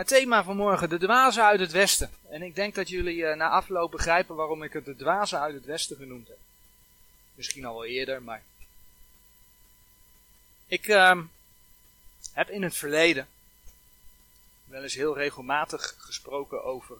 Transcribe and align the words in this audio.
Het 0.00 0.08
thema 0.08 0.44
van 0.44 0.56
morgen, 0.56 0.88
de 0.88 0.98
dwazen 0.98 1.44
uit 1.44 1.60
het 1.60 1.70
westen. 1.70 2.10
En 2.30 2.42
ik 2.42 2.54
denk 2.54 2.74
dat 2.74 2.88
jullie 2.88 3.16
uh, 3.16 3.36
na 3.36 3.48
afloop 3.48 3.90
begrijpen 3.90 4.36
waarom 4.36 4.62
ik 4.62 4.72
het 4.72 4.84
de 4.84 4.96
dwazen 4.96 5.40
uit 5.40 5.54
het 5.54 5.64
westen 5.64 5.96
genoemd 5.96 6.28
heb. 6.28 6.38
Misschien 7.34 7.64
al 7.64 7.74
wel 7.74 7.84
eerder, 7.84 8.22
maar... 8.22 8.42
Ik 10.66 10.86
uh, 10.86 11.18
heb 12.32 12.50
in 12.50 12.62
het 12.62 12.76
verleden 12.76 13.28
wel 14.64 14.82
eens 14.82 14.94
heel 14.94 15.16
regelmatig 15.16 15.94
gesproken 15.98 16.64
over 16.64 16.96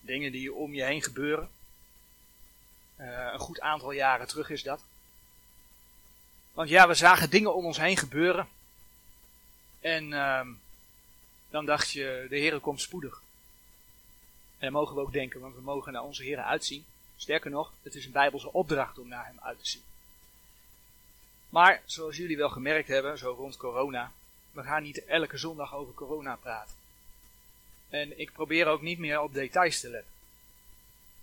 dingen 0.00 0.32
die 0.32 0.54
om 0.54 0.74
je 0.74 0.84
heen 0.84 1.02
gebeuren. 1.02 1.50
Uh, 3.00 3.28
een 3.32 3.38
goed 3.38 3.60
aantal 3.60 3.90
jaren 3.90 4.28
terug 4.28 4.50
is 4.50 4.62
dat. 4.62 4.80
Want 6.52 6.68
ja, 6.68 6.88
we 6.88 6.94
zagen 6.94 7.30
dingen 7.30 7.54
om 7.54 7.64
ons 7.64 7.78
heen 7.78 7.96
gebeuren. 7.96 8.48
En 9.80 10.10
uh, 10.10 10.46
dan 11.54 11.66
dacht 11.66 11.90
je, 11.90 12.26
de 12.28 12.36
Heer 12.36 12.60
komt 12.60 12.80
spoedig. 12.80 13.22
En 14.58 14.60
dat 14.60 14.70
mogen 14.70 14.94
we 14.94 15.00
ook 15.00 15.12
denken, 15.12 15.40
want 15.40 15.54
we 15.54 15.60
mogen 15.60 15.92
naar 15.92 16.02
onze 16.02 16.22
Heer 16.22 16.38
uitzien. 16.38 16.84
Sterker 17.16 17.50
nog, 17.50 17.72
het 17.82 17.94
is 17.94 18.04
een 18.04 18.12
Bijbelse 18.12 18.52
opdracht 18.52 18.98
om 18.98 19.08
naar 19.08 19.26
Hem 19.26 19.38
uit 19.40 19.58
te 19.58 19.68
zien. 19.68 19.82
Maar, 21.48 21.82
zoals 21.84 22.16
jullie 22.16 22.36
wel 22.36 22.50
gemerkt 22.50 22.88
hebben, 22.88 23.18
zo 23.18 23.30
rond 23.30 23.56
corona, 23.56 24.12
we 24.52 24.62
gaan 24.62 24.82
niet 24.82 25.04
elke 25.04 25.36
zondag 25.36 25.74
over 25.74 25.94
corona 25.94 26.36
praten. 26.36 26.74
En 27.88 28.18
ik 28.18 28.32
probeer 28.32 28.66
ook 28.66 28.82
niet 28.82 28.98
meer 28.98 29.20
op 29.20 29.34
details 29.34 29.80
te 29.80 29.90
letten. 29.90 30.12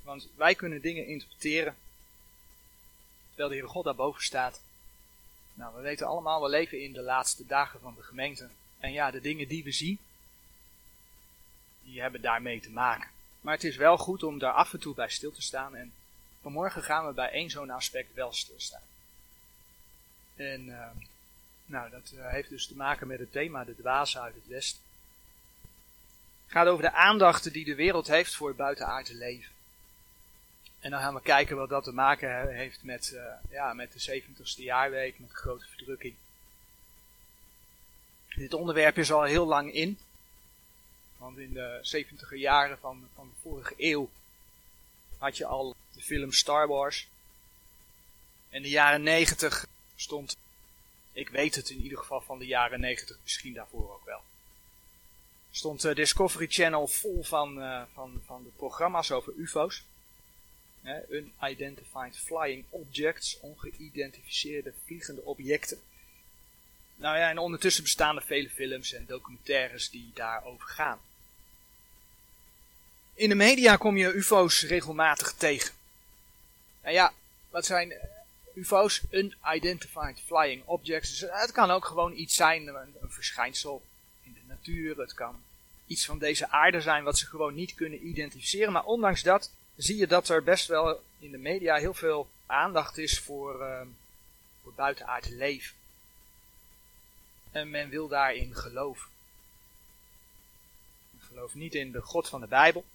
Want 0.03 0.27
wij 0.36 0.55
kunnen 0.55 0.81
dingen 0.81 1.08
interpreteren, 1.08 1.75
terwijl 3.27 3.50
de 3.50 3.55
Heer 3.55 3.70
God 3.70 3.84
daarboven 3.84 4.23
staat. 4.23 4.61
Nou, 5.53 5.75
we 5.75 5.81
weten 5.81 6.08
allemaal, 6.08 6.41
we 6.41 6.50
leven 6.50 6.84
in 6.84 6.94
de 6.94 7.02
laatste 7.02 7.45
dagen 7.45 7.80
van 7.80 7.95
de 7.95 8.03
gemeente. 8.03 8.50
En 8.80 8.91
ja, 8.91 9.11
de 9.11 9.22
dingen 9.22 9.48
die 9.48 9.63
we 9.63 9.72
zien, 9.72 10.00
die 11.91 12.02
hebben 12.02 12.22
daarmee 12.22 12.59
te 12.59 12.72
maken. 12.72 13.09
Maar 13.41 13.54
het 13.54 13.63
is 13.63 13.76
wel 13.76 13.97
goed 13.97 14.23
om 14.23 14.39
daar 14.39 14.53
af 14.53 14.73
en 14.73 14.80
toe 14.80 14.95
bij 14.95 15.09
stil 15.09 15.31
te 15.31 15.42
staan. 15.42 15.75
En 15.75 15.94
vanmorgen 16.42 16.84
gaan 16.84 17.08
we 17.08 17.14
bij 17.14 17.30
één 17.31 17.50
zo'n 17.50 17.70
aspect 17.70 18.14
wel 18.14 18.34
stilstaan. 18.34 18.81
En 20.36 20.67
uh, 20.67 20.88
nou, 21.66 21.89
dat 21.89 22.12
uh, 22.16 22.28
heeft 22.28 22.50
dus 22.50 22.67
te 22.67 22.75
maken 22.75 23.08
met 23.08 23.19
het 23.19 23.31
thema 23.31 23.64
de 23.64 23.75
dwazen 23.75 24.22
uit 24.22 24.36
het 24.36 24.47
westen. 24.47 24.81
Het 26.44 26.52
gaat 26.52 26.67
over 26.67 26.84
de 26.84 26.94
aandacht 26.94 27.53
die 27.53 27.66
de 27.66 27.75
wereld 27.75 28.08
heeft 28.08 28.36
voor 28.36 28.47
het 28.47 28.58
buitenaardse 28.58 29.16
leven. 29.16 29.52
En 30.80 30.92
dan 30.92 31.00
gaan 31.00 31.14
we 31.14 31.22
kijken 31.22 31.56
wat 31.56 31.69
dat 31.69 31.84
te 31.84 31.92
maken 31.92 32.56
heeft 32.56 32.84
met, 32.84 33.12
uh, 33.14 33.23
ja, 33.50 33.73
met 33.73 33.92
de 33.94 34.22
70ste 34.22 34.64
jaarweek, 34.64 35.19
met 35.19 35.30
de 35.30 35.36
grote 35.36 35.66
verdrukking. 35.66 36.16
Dit 38.36 38.53
onderwerp 38.53 38.97
is 38.97 39.12
al 39.12 39.23
heel 39.23 39.45
lang 39.45 39.73
in. 39.73 40.00
Want 41.22 41.38
in 41.38 41.53
de 41.53 41.80
70 41.81 42.36
jaren 42.36 42.77
van, 42.77 43.09
van 43.16 43.27
de 43.27 43.41
vorige 43.41 43.73
eeuw 43.77 44.09
had 45.17 45.38
je 45.38 45.45
al 45.45 45.75
de 45.94 46.02
film 46.02 46.31
Star 46.31 46.67
Wars. 46.67 47.08
In 48.50 48.61
de 48.61 48.69
jaren 48.69 49.03
90 49.03 49.67
stond, 49.95 50.38
ik 51.11 51.30
weet 51.30 51.55
het 51.55 51.69
in 51.69 51.81
ieder 51.81 51.97
geval 51.97 52.22
van 52.22 52.39
de 52.39 52.45
jaren 52.45 52.80
90, 52.80 53.17
misschien 53.23 53.53
daarvoor 53.53 53.94
ook 53.94 54.05
wel. 54.05 54.22
Stond 55.52 55.81
de 55.81 55.95
Discovery 55.95 56.47
Channel 56.50 56.88
vol 56.88 57.23
van, 57.23 57.59
uh, 57.59 57.81
van, 57.94 58.22
van 58.25 58.44
de 58.44 58.50
programma's 58.56 59.11
over 59.11 59.33
UFO's. 59.33 59.83
unidentified 61.09 62.17
flying 62.17 62.66
objects, 62.69 63.39
ongeïdentificeerde 63.39 64.73
vliegende 64.85 65.23
objecten. 65.23 65.80
Nou 66.95 67.17
ja, 67.17 67.30
en 67.30 67.38
ondertussen 67.38 67.83
bestaan 67.83 68.16
er 68.16 68.23
vele 68.23 68.50
films 68.50 68.94
en 68.94 69.06
documentaires 69.06 69.89
die 69.89 70.11
daarover 70.13 70.67
gaan. 70.67 71.00
In 73.22 73.30
de 73.30 73.36
media 73.36 73.75
kom 73.75 73.97
je 73.97 74.14
UFO's 74.14 74.61
regelmatig 74.61 75.33
tegen. 75.33 75.73
Nou 76.81 76.94
ja, 76.94 77.14
wat 77.50 77.66
zijn 77.66 77.94
UFO's? 78.53 79.01
Unidentified 79.12 80.22
Flying 80.25 80.63
Objects. 80.66 81.19
Dus 81.19 81.29
het 81.31 81.51
kan 81.51 81.72
ook 81.72 81.85
gewoon 81.85 82.13
iets 82.13 82.35
zijn, 82.35 82.68
een, 82.68 82.96
verschijnsel 83.07 83.81
in 84.23 84.34
de 84.34 84.40
natuur. 84.47 84.97
Het 84.97 85.13
kan 85.13 85.44
iets 85.88 86.06
van 86.06 86.18
deze 86.18 86.50
aarde 86.50 86.81
zijn 86.81 87.03
wat 87.03 87.18
ze 87.18 87.25
gewoon 87.25 87.56
niet 87.56 87.75
kunnen 87.75 88.07
identificeren. 88.07 88.72
Maar 88.72 88.84
ondanks 88.84 89.23
dat 89.23 89.51
zie 89.75 89.97
je 89.97 90.07
dat 90.07 90.29
er 90.29 90.44
best 90.44 90.67
wel 90.67 91.01
in 91.19 91.31
de 91.31 91.38
media 91.38 91.75
heel 91.75 91.94
veel 91.94 92.29
aandacht 92.46 92.97
is 92.97 93.19
voor, 93.19 93.62
uh, 93.62 93.81
voor 94.63 94.73
buitenaards 94.73 95.28
leven. 95.28 95.75
En 97.51 97.69
men 97.69 97.90
wil 97.90 98.07
daarin 98.07 98.56
geloven. 98.56 99.09
Men 101.12 101.22
gelooft 101.28 101.56
niet 101.56 101.75
in 101.75 101.91
de 101.91 102.01
God 102.01 102.29
van 102.29 102.41
de 102.41 102.47
Bijbel. 102.47 102.85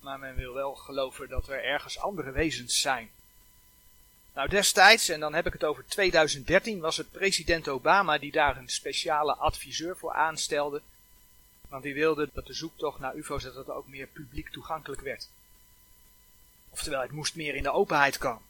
Maar 0.00 0.18
men 0.18 0.34
wil 0.34 0.54
wel 0.54 0.74
geloven 0.74 1.28
dat 1.28 1.48
er 1.48 1.64
ergens 1.64 1.98
andere 1.98 2.30
wezens 2.30 2.80
zijn. 2.80 3.10
Nou, 4.34 4.48
destijds, 4.48 5.08
en 5.08 5.20
dan 5.20 5.34
heb 5.34 5.46
ik 5.46 5.52
het 5.52 5.64
over 5.64 5.84
2013, 5.86 6.80
was 6.80 6.96
het 6.96 7.10
president 7.10 7.68
Obama 7.68 8.18
die 8.18 8.32
daar 8.32 8.56
een 8.56 8.68
speciale 8.68 9.34
adviseur 9.34 9.96
voor 9.96 10.12
aanstelde. 10.12 10.82
Want 11.68 11.82
die 11.82 11.94
wilde 11.94 12.28
dat 12.32 12.46
de 12.46 12.52
zoektocht 12.52 12.98
naar 12.98 13.14
UFO's 13.14 13.42
dat 13.42 13.70
ook 13.70 13.88
meer 13.88 14.06
publiek 14.06 14.48
toegankelijk 14.48 15.00
werd. 15.00 15.28
Oftewel, 16.70 17.00
het 17.00 17.10
moest 17.10 17.34
meer 17.34 17.54
in 17.54 17.62
de 17.62 17.72
openheid 17.72 18.18
komen. 18.18 18.42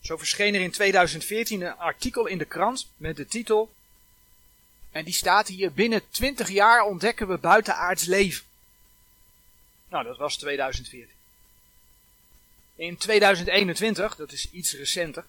Zo 0.00 0.16
verscheen 0.16 0.54
er 0.54 0.60
in 0.60 0.70
2014 0.70 1.62
een 1.62 1.76
artikel 1.76 2.26
in 2.26 2.38
de 2.38 2.44
krant 2.44 2.90
met 2.96 3.16
de 3.16 3.26
titel. 3.26 3.74
En 4.90 5.04
die 5.04 5.14
staat 5.14 5.48
hier: 5.48 5.72
Binnen 5.72 6.10
20 6.10 6.48
jaar 6.48 6.82
ontdekken 6.82 7.28
we 7.28 7.38
buitenaards 7.38 8.04
leven. 8.04 8.44
Nou, 9.94 10.06
dat 10.06 10.16
was 10.16 10.36
2014. 10.36 11.08
In 12.74 12.96
2021, 12.96 14.16
dat 14.16 14.32
is 14.32 14.50
iets 14.50 14.72
recenter, 14.72 15.24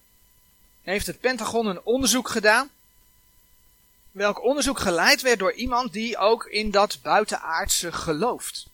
heeft 0.82 1.06
het 1.06 1.20
Pentagon 1.20 1.66
een 1.66 1.82
onderzoek 1.82 2.28
gedaan. 2.28 2.70
Welk 4.10 4.42
onderzoek 4.42 4.78
geleid 4.78 5.22
werd 5.22 5.38
door 5.38 5.52
iemand 5.52 5.92
die 5.92 6.16
ook 6.16 6.44
in 6.44 6.70
dat 6.70 6.98
buitenaardse 7.02 7.92
gelooft. 7.92 8.66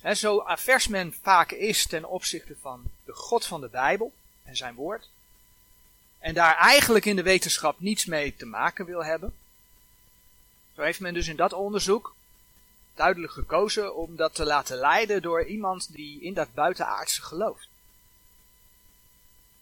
He, 0.00 0.14
zo 0.14 0.40
avers 0.40 0.88
men 0.88 1.14
vaak 1.22 1.52
is 1.52 1.86
ten 1.86 2.04
opzichte 2.04 2.56
van 2.60 2.82
de 3.04 3.12
God 3.12 3.46
van 3.46 3.60
de 3.60 3.68
Bijbel 3.68 4.12
en 4.44 4.56
zijn 4.56 4.74
woord. 4.74 5.08
En 6.18 6.34
daar 6.34 6.56
eigenlijk 6.56 7.04
in 7.04 7.16
de 7.16 7.22
wetenschap 7.22 7.80
niets 7.80 8.04
mee 8.04 8.36
te 8.36 8.46
maken 8.46 8.86
wil 8.86 9.04
hebben. 9.04 9.34
Zo 10.76 10.82
heeft 10.82 11.00
men 11.00 11.14
dus 11.14 11.28
in 11.28 11.36
dat 11.36 11.52
onderzoek 11.52 12.14
duidelijk 12.94 13.32
gekozen 13.32 13.96
om 13.96 14.16
dat 14.16 14.34
te 14.34 14.44
laten 14.44 14.76
leiden 14.76 15.22
door 15.22 15.44
iemand 15.44 15.92
die 15.92 16.20
in 16.20 16.34
dat 16.34 16.54
buitenaardse 16.54 17.22
gelooft. 17.22 17.68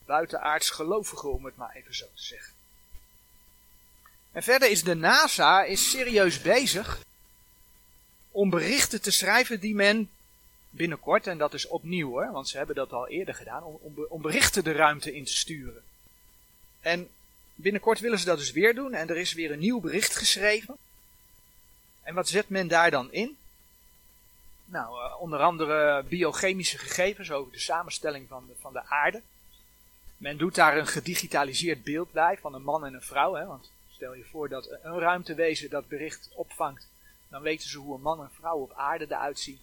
Buitenaards 0.04 0.70
gelovige, 0.70 1.28
om 1.28 1.44
het 1.44 1.56
maar 1.56 1.74
even 1.74 1.94
zo 1.94 2.06
te 2.14 2.22
zeggen. 2.22 2.52
En 4.32 4.42
verder 4.42 4.70
is 4.70 4.82
de 4.82 4.94
NASA 4.94 5.64
is 5.64 5.90
serieus 5.90 6.40
bezig 6.40 7.02
om 8.30 8.50
berichten 8.50 9.02
te 9.02 9.10
schrijven 9.10 9.60
die 9.60 9.74
men 9.74 10.10
binnenkort, 10.70 11.26
en 11.26 11.38
dat 11.38 11.54
is 11.54 11.66
opnieuw 11.66 12.08
hoor, 12.08 12.32
want 12.32 12.48
ze 12.48 12.56
hebben 12.56 12.74
dat 12.74 12.92
al 12.92 13.08
eerder 13.08 13.34
gedaan, 13.34 13.62
om, 13.62 14.06
om 14.08 14.22
berichten 14.22 14.64
de 14.64 14.72
ruimte 14.72 15.14
in 15.14 15.24
te 15.24 15.36
sturen. 15.36 15.82
En 16.80 17.08
binnenkort 17.54 18.00
willen 18.00 18.18
ze 18.18 18.24
dat 18.24 18.38
dus 18.38 18.50
weer 18.50 18.74
doen 18.74 18.94
en 18.94 19.08
er 19.08 19.16
is 19.16 19.32
weer 19.32 19.50
een 19.52 19.58
nieuw 19.58 19.80
bericht 19.80 20.16
geschreven. 20.16 20.76
En 22.10 22.16
wat 22.16 22.28
zet 22.28 22.48
men 22.48 22.68
daar 22.68 22.90
dan 22.90 23.12
in? 23.12 23.36
Nou, 24.64 25.04
uh, 25.04 25.20
onder 25.20 25.40
andere 25.40 26.02
biochemische 26.02 26.78
gegevens 26.78 27.30
over 27.30 27.52
de 27.52 27.58
samenstelling 27.58 28.28
van 28.28 28.44
de, 28.46 28.52
van 28.60 28.72
de 28.72 28.86
aarde. 28.86 29.22
Men 30.16 30.36
doet 30.36 30.54
daar 30.54 30.76
een 30.76 30.86
gedigitaliseerd 30.86 31.82
beeld 31.82 32.12
bij 32.12 32.38
van 32.40 32.54
een 32.54 32.62
man 32.62 32.86
en 32.86 32.94
een 32.94 33.02
vrouw. 33.02 33.34
Hè, 33.34 33.46
want 33.46 33.70
stel 33.90 34.14
je 34.14 34.24
voor 34.24 34.48
dat 34.48 34.68
een 34.82 34.98
ruimtewezen 34.98 35.70
dat 35.70 35.88
bericht 35.88 36.28
opvangt. 36.34 36.86
Dan 37.28 37.42
weten 37.42 37.68
ze 37.68 37.78
hoe 37.78 37.94
een 37.94 38.02
man 38.02 38.20
en 38.20 38.30
vrouw 38.38 38.58
op 38.58 38.72
aarde 38.72 39.04
eruit 39.08 39.38
zien. 39.38 39.60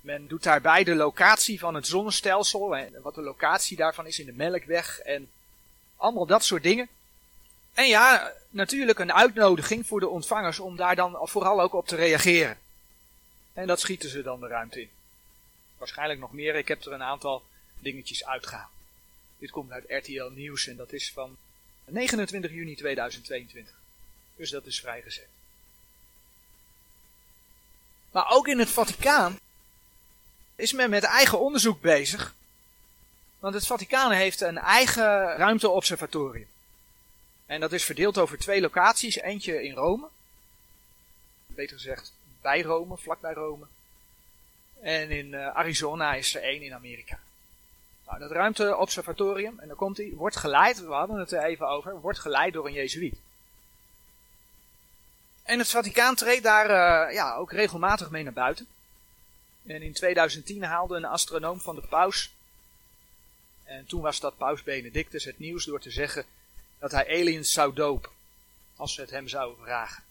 Men 0.00 0.26
doet 0.26 0.42
daarbij 0.42 0.84
de 0.84 0.94
locatie 0.94 1.58
van 1.58 1.74
het 1.74 1.86
zonnestelsel. 1.86 2.76
En 2.76 3.02
wat 3.02 3.14
de 3.14 3.22
locatie 3.22 3.76
daarvan 3.76 4.06
is 4.06 4.18
in 4.18 4.26
de 4.26 4.32
Melkweg. 4.32 4.98
En 4.98 5.30
allemaal 5.96 6.26
dat 6.26 6.44
soort 6.44 6.62
dingen. 6.62 6.88
En 7.74 7.88
ja, 7.88 8.32
natuurlijk 8.50 8.98
een 8.98 9.12
uitnodiging 9.12 9.86
voor 9.86 10.00
de 10.00 10.08
ontvangers 10.08 10.58
om 10.58 10.76
daar 10.76 10.96
dan 10.96 11.18
vooral 11.22 11.60
ook 11.60 11.72
op 11.72 11.86
te 11.86 11.96
reageren. 11.96 12.58
En 13.52 13.66
dat 13.66 13.80
schieten 13.80 14.08
ze 14.08 14.22
dan 14.22 14.40
de 14.40 14.46
ruimte 14.46 14.80
in. 14.80 14.90
Waarschijnlijk 15.78 16.20
nog 16.20 16.32
meer, 16.32 16.54
ik 16.54 16.68
heb 16.68 16.84
er 16.84 16.92
een 16.92 17.02
aantal 17.02 17.42
dingetjes 17.78 18.24
uitgehaald. 18.24 18.72
Dit 19.38 19.50
komt 19.50 19.70
uit 19.70 19.84
RTL 19.88 20.30
Nieuws 20.34 20.66
en 20.66 20.76
dat 20.76 20.92
is 20.92 21.12
van 21.12 21.36
29 21.84 22.50
juni 22.50 22.74
2022. 22.74 23.74
Dus 24.36 24.50
dat 24.50 24.66
is 24.66 24.80
vrijgezet. 24.80 25.28
Maar 28.10 28.30
ook 28.30 28.48
in 28.48 28.58
het 28.58 28.70
Vaticaan 28.70 29.38
is 30.56 30.72
men 30.72 30.90
met 30.90 31.02
eigen 31.02 31.40
onderzoek 31.40 31.80
bezig. 31.80 32.34
Want 33.38 33.54
het 33.54 33.66
Vaticaan 33.66 34.10
heeft 34.10 34.40
een 34.40 34.58
eigen 34.58 35.36
ruimteobservatorium. 35.36 36.48
En 37.46 37.60
dat 37.60 37.72
is 37.72 37.84
verdeeld 37.84 38.18
over 38.18 38.38
twee 38.38 38.60
locaties. 38.60 39.16
Eentje 39.16 39.62
in 39.64 39.74
Rome. 39.74 40.08
beter 41.46 41.76
gezegd 41.76 42.12
bij 42.40 42.62
Rome, 42.62 42.96
vlakbij 42.96 43.32
Rome. 43.32 43.66
En 44.80 45.10
in 45.10 45.34
eh, 45.34 45.48
Arizona 45.48 46.14
is 46.14 46.34
er 46.34 46.42
één 46.42 46.62
in 46.62 46.74
Amerika. 46.74 47.18
Nou, 48.06 48.18
dat 48.18 48.30
ruimteobservatorium, 48.30 49.58
en 49.58 49.68
dan 49.68 49.76
komt 49.76 49.96
hij, 49.96 50.12
wordt 50.14 50.36
geleid, 50.36 50.80
we 50.80 50.92
hadden 50.92 51.18
het 51.18 51.32
er 51.32 51.44
even 51.44 51.68
over, 51.68 52.00
wordt 52.00 52.18
geleid 52.18 52.52
door 52.52 52.66
een 52.66 52.72
Jezuïet. 52.72 53.16
En 55.42 55.58
het 55.58 55.68
Vaticaan 55.68 56.14
treedt 56.14 56.42
daar 56.42 56.66
uh, 57.08 57.14
ja, 57.14 57.34
ook 57.34 57.52
regelmatig 57.52 58.10
mee 58.10 58.22
naar 58.22 58.32
buiten. 58.32 58.66
En 59.66 59.82
in 59.82 59.92
2010 59.92 60.62
haalde 60.62 60.96
een 60.96 61.04
astronoom 61.04 61.60
van 61.60 61.74
de 61.74 61.86
paus, 61.86 62.32
en 63.64 63.86
toen 63.86 64.00
was 64.00 64.20
dat 64.20 64.36
paus 64.36 64.62
Benedictus, 64.62 65.24
het 65.24 65.38
nieuws 65.38 65.64
door 65.64 65.80
te 65.80 65.90
zeggen 65.90 66.24
dat 66.84 66.92
hij 66.92 67.20
aliens 67.20 67.52
zou 67.52 67.74
dopen, 67.74 68.10
als 68.76 68.94
ze 68.94 69.00
het 69.00 69.10
hem 69.10 69.28
zouden 69.28 69.64
vragen. 69.64 70.02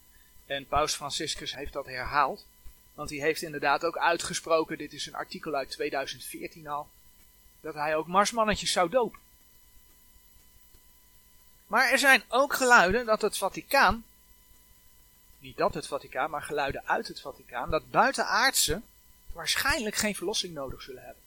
En 0.46 0.66
paus 0.66 0.94
Franciscus 0.94 1.54
heeft 1.54 1.72
dat 1.72 1.86
herhaald, 1.86 2.46
want 2.94 3.10
hij 3.10 3.18
heeft 3.18 3.42
inderdaad 3.42 3.84
ook 3.84 3.98
uitgesproken, 3.98 4.78
dit 4.78 4.92
is 4.92 5.06
een 5.06 5.14
artikel 5.14 5.54
uit 5.54 5.70
2014 5.70 6.68
al, 6.68 6.88
dat 7.60 7.74
hij 7.74 7.96
ook 7.96 8.06
marsmannetjes 8.06 8.72
zou 8.72 8.88
dopen. 8.88 9.18
Maar 11.66 11.90
er 11.90 11.98
zijn 11.98 12.22
ook 12.28 12.54
geluiden 12.54 13.06
dat 13.06 13.22
het 13.22 13.36
Vaticaan, 13.36 14.04
niet 15.38 15.56
dat 15.56 15.74
het 15.74 15.86
Vaticaan, 15.86 16.30
maar 16.30 16.42
geluiden 16.42 16.86
uit 16.86 17.08
het 17.08 17.20
Vaticaan, 17.20 17.70
dat 17.70 17.90
buitenaardse 17.90 18.80
waarschijnlijk 19.32 19.96
geen 19.96 20.14
verlossing 20.14 20.54
nodig 20.54 20.82
zullen 20.82 21.04
hebben. 21.04 21.22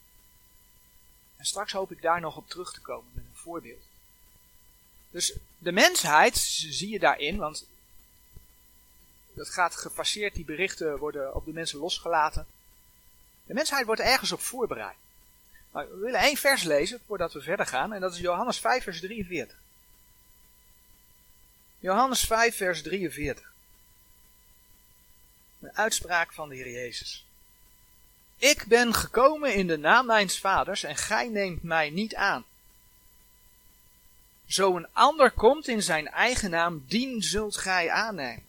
En 1.38 1.45
straks 1.45 1.71
hoop 1.71 1.91
ik 1.91 2.01
daar 2.01 2.21
nog 2.21 2.38
op 2.38 2.49
terug 2.49 2.73
te 2.73 2.81
komen 2.81 3.11
met 3.13 3.23
een 3.23 3.39
voorbeeld. 3.41 3.87
Dus 5.18 5.34
de 5.58 5.72
mensheid 5.72 6.38
zie 6.38 6.90
je 6.90 7.00
daarin, 7.00 7.38
want 7.38 7.68
dat 9.34 9.50
gaat 9.50 9.75
gefaseerd, 9.75 10.34
die 10.34 10.46
berichten 10.46 10.98
worden 10.98 11.36
op 11.36 11.46
de 11.46 11.54
mensen 11.54 11.80
losgelaten. 11.80 12.46
De 13.46 13.54
mensheid 13.54 13.86
wordt 13.86 14.02
ergens 14.02 14.31
op 14.31 14.42
voorbereid. 14.42 14.96
We 15.72 15.98
willen 16.02 16.19
één 16.19 16.38
vers 16.38 16.64
lezen 16.64 17.00
voordat 17.08 17.34
we 17.34 17.42
verder 17.42 17.66
gaan, 17.66 17.94
en 17.94 18.02
dat 18.02 18.14
is 18.14 18.19
Johannes 18.19 18.60
5, 18.60 18.84
vers 18.84 19.00
43. 19.00 19.58
Johannes 21.80 22.22
5, 22.22 22.56
vers 22.56 22.81
43. 22.81 23.52
Een 25.60 25.78
uitspraak 25.78 26.34
van 26.34 26.50
de 26.50 26.56
Heer 26.56 26.72
Jezus. 26.72 27.25
Ik 28.38 28.66
ben 28.66 28.94
gekomen 28.94 29.54
in 29.54 29.68
de 29.68 29.78
naam 29.78 30.06
mijns 30.06 30.40
vaders 30.40 30.84
en 30.84 30.96
gij 30.96 31.28
neemt 31.28 31.64
mij 31.64 31.90
niet 31.90 32.16
aan. 32.16 32.46
Zo 34.47 34.75
een 34.75 34.88
ander 34.94 35.31
komt 35.31 35.67
in 35.67 35.83
zijn 35.83 36.07
eigen 36.07 36.49
naam, 36.49 36.83
dien 36.88 37.21
zult 37.21 37.57
gij 37.57 37.89
aannemen. 37.89 38.45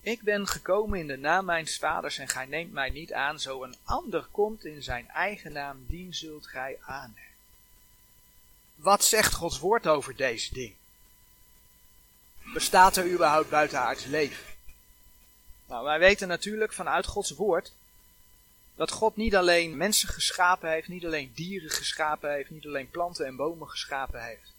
Ik 0.00 0.22
ben 0.22 0.46
gekomen 0.46 0.98
in 0.98 1.06
de 1.06 1.16
naam 1.16 1.44
mijns 1.44 1.78
vaders 1.78 2.18
en 2.18 2.28
gij 2.28 2.46
neemt 2.46 2.72
mij 2.72 2.90
niet 2.90 3.12
aan, 3.12 3.40
zo 3.40 3.62
een 3.62 3.76
ander 3.84 4.26
komt 4.30 4.64
in 4.64 4.82
zijn 4.82 5.08
eigen 5.08 5.52
naam, 5.52 5.84
dien 5.86 6.14
zult 6.14 6.46
gij 6.46 6.78
aannemen. 6.84 7.22
Wat 8.74 9.04
zegt 9.04 9.34
Gods 9.34 9.58
woord 9.58 9.86
over 9.86 10.16
deze 10.16 10.54
ding? 10.54 10.74
Bestaat 12.52 12.96
er 12.96 13.10
überhaupt 13.10 13.50
buitenaards 13.50 14.04
leven? 14.04 14.44
Nou, 15.66 15.84
wij 15.84 15.98
weten 15.98 16.28
natuurlijk 16.28 16.72
vanuit 16.72 17.06
Gods 17.06 17.30
woord 17.30 17.72
dat 18.78 18.90
God 18.90 19.16
niet 19.16 19.36
alleen 19.36 19.76
mensen 19.76 20.08
geschapen 20.08 20.70
heeft, 20.70 20.88
niet 20.88 21.04
alleen 21.04 21.32
dieren 21.34 21.70
geschapen 21.70 22.32
heeft, 22.32 22.50
niet 22.50 22.66
alleen 22.66 22.90
planten 22.90 23.26
en 23.26 23.36
bomen 23.36 23.68
geschapen 23.68 24.24
heeft. 24.24 24.52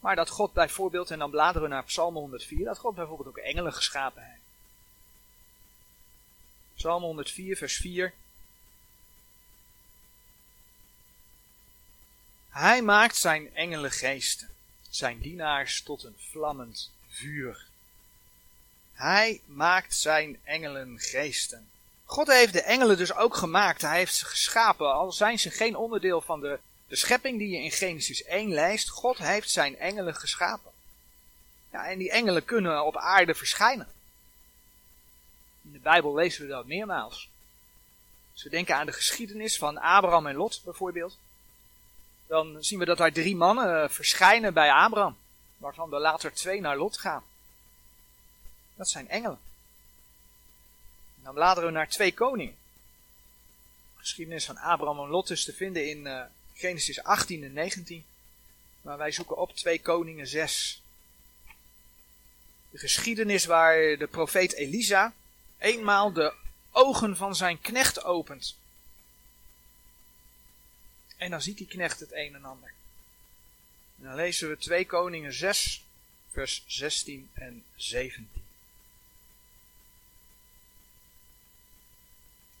Maar 0.00 0.16
dat 0.16 0.28
God 0.28 0.52
bijvoorbeeld, 0.52 1.10
en 1.10 1.18
dan 1.18 1.30
bladeren 1.30 1.62
we 1.62 1.74
naar 1.74 1.84
Psalm 1.84 2.14
104, 2.14 2.64
dat 2.64 2.78
God 2.78 2.94
bijvoorbeeld 2.94 3.28
ook 3.28 3.36
engelen 3.36 3.72
geschapen 3.72 4.22
heeft. 4.22 4.40
Psalm 6.74 7.02
104, 7.02 7.56
vers 7.56 7.76
4. 7.76 8.14
Hij 12.48 12.82
maakt 12.82 13.16
zijn 13.16 13.54
engelengeesten, 13.54 14.48
zijn 14.88 15.18
dienaars 15.18 15.82
tot 15.82 16.02
een 16.02 16.16
vlammend 16.30 16.90
vuur. 17.08 17.66
Hij 18.92 19.40
maakt 19.46 19.94
zijn 19.94 20.40
engelengeesten. 20.44 21.68
God 22.08 22.26
heeft 22.26 22.52
de 22.52 22.62
engelen 22.62 22.96
dus 22.96 23.14
ook 23.14 23.36
gemaakt. 23.36 23.82
Hij 23.82 23.96
heeft 23.96 24.14
ze 24.14 24.24
geschapen, 24.24 24.92
al 24.92 25.12
zijn 25.12 25.38
ze 25.38 25.50
geen 25.50 25.76
onderdeel 25.76 26.20
van 26.20 26.40
de 26.40 26.58
de 26.88 26.96
schepping 26.96 27.38
die 27.38 27.48
je 27.48 27.62
in 27.62 27.70
Genesis 27.70 28.24
1 28.24 28.52
leest, 28.52 28.88
God 28.88 29.18
heeft 29.18 29.50
zijn 29.50 29.78
engelen 29.78 30.14
geschapen. 30.14 30.70
Ja, 31.72 31.86
en 31.86 31.98
die 31.98 32.10
engelen 32.10 32.44
kunnen 32.44 32.84
op 32.84 32.96
aarde 32.96 33.34
verschijnen. 33.34 33.88
In 35.62 35.72
de 35.72 35.78
Bijbel 35.78 36.14
lezen 36.14 36.42
we 36.42 36.48
dat 36.48 36.66
meermaals. 36.66 37.28
Als 38.32 38.42
we 38.42 38.50
denken 38.50 38.76
aan 38.76 38.86
de 38.86 38.92
geschiedenis 38.92 39.58
van 39.58 39.78
Abraham 39.78 40.26
en 40.26 40.34
Lot 40.34 40.60
bijvoorbeeld, 40.64 41.18
dan 42.26 42.56
zien 42.60 42.78
we 42.78 42.84
dat 42.84 42.98
daar 42.98 43.12
drie 43.12 43.36
mannen 43.36 43.82
eh, 43.82 43.88
verschijnen 43.88 44.54
bij 44.54 44.72
Abraham, 44.72 45.16
waarvan 45.56 45.92
er 45.92 46.00
later 46.00 46.32
twee 46.32 46.60
naar 46.60 46.76
Lot 46.76 46.98
gaan. 46.98 47.24
Dat 48.74 48.88
zijn 48.88 49.08
engelen. 49.08 49.38
Dan 51.28 51.36
bladeren 51.36 51.68
we 51.68 51.76
naar 51.76 51.88
twee 51.88 52.14
koningen. 52.14 52.56
De 53.94 54.00
geschiedenis 54.00 54.44
van 54.44 54.56
Abraham 54.56 55.00
en 55.00 55.08
Lot 55.08 55.30
is 55.30 55.44
te 55.44 55.52
vinden 55.52 55.88
in 55.88 56.06
uh, 56.06 56.22
Genesis 56.54 57.02
18 57.02 57.44
en 57.44 57.52
19. 57.52 58.04
Maar 58.82 58.98
wij 58.98 59.12
zoeken 59.12 59.36
op 59.36 59.56
2 59.56 59.80
Koningen 59.80 60.26
6. 60.26 60.82
De 62.70 62.78
geschiedenis 62.78 63.44
waar 63.44 63.96
de 63.98 64.06
profeet 64.10 64.52
Elisa 64.52 65.14
eenmaal 65.58 66.12
de 66.12 66.34
ogen 66.70 67.16
van 67.16 67.36
zijn 67.36 67.60
knecht 67.60 68.04
opent. 68.04 68.56
En 71.16 71.30
dan 71.30 71.42
ziet 71.42 71.58
die 71.58 71.66
knecht 71.66 72.00
het 72.00 72.12
een 72.12 72.34
en 72.34 72.44
ander. 72.44 72.72
En 73.98 74.04
dan 74.04 74.14
lezen 74.14 74.48
we 74.48 74.56
2 74.56 74.86
Koningen 74.86 75.32
6, 75.32 75.84
vers 76.30 76.64
16 76.66 77.30
en 77.34 77.64
17. 77.76 78.47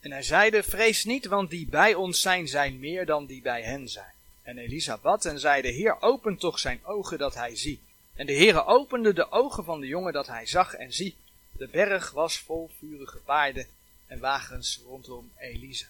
En 0.00 0.10
hij 0.10 0.22
zeide, 0.22 0.62
vrees 0.62 1.04
niet, 1.04 1.26
want 1.26 1.50
die 1.50 1.66
bij 1.66 1.94
ons 1.94 2.20
zijn, 2.20 2.48
zijn 2.48 2.78
meer 2.78 3.06
dan 3.06 3.26
die 3.26 3.42
bij 3.42 3.62
hen 3.62 3.88
zijn. 3.88 4.12
En 4.42 4.58
Elisa 4.58 4.98
bad 4.98 5.24
en 5.24 5.40
zei, 5.40 5.62
de 5.62 5.68
Heer 5.68 6.00
opent 6.00 6.40
toch 6.40 6.58
zijn 6.58 6.80
ogen 6.84 7.18
dat 7.18 7.34
hij 7.34 7.56
zie. 7.56 7.80
En 8.14 8.26
de 8.26 8.32
Heer 8.32 8.66
opende 8.66 9.12
de 9.12 9.30
ogen 9.30 9.64
van 9.64 9.80
de 9.80 9.86
jongen 9.86 10.12
dat 10.12 10.26
hij 10.26 10.46
zag 10.46 10.74
en 10.74 10.92
zie. 10.92 11.16
De 11.52 11.68
berg 11.68 12.10
was 12.10 12.38
vol 12.38 12.70
vurige 12.78 13.18
paarden 13.18 13.66
en 14.06 14.18
wagens 14.18 14.80
rondom 14.86 15.32
Elisa. 15.38 15.86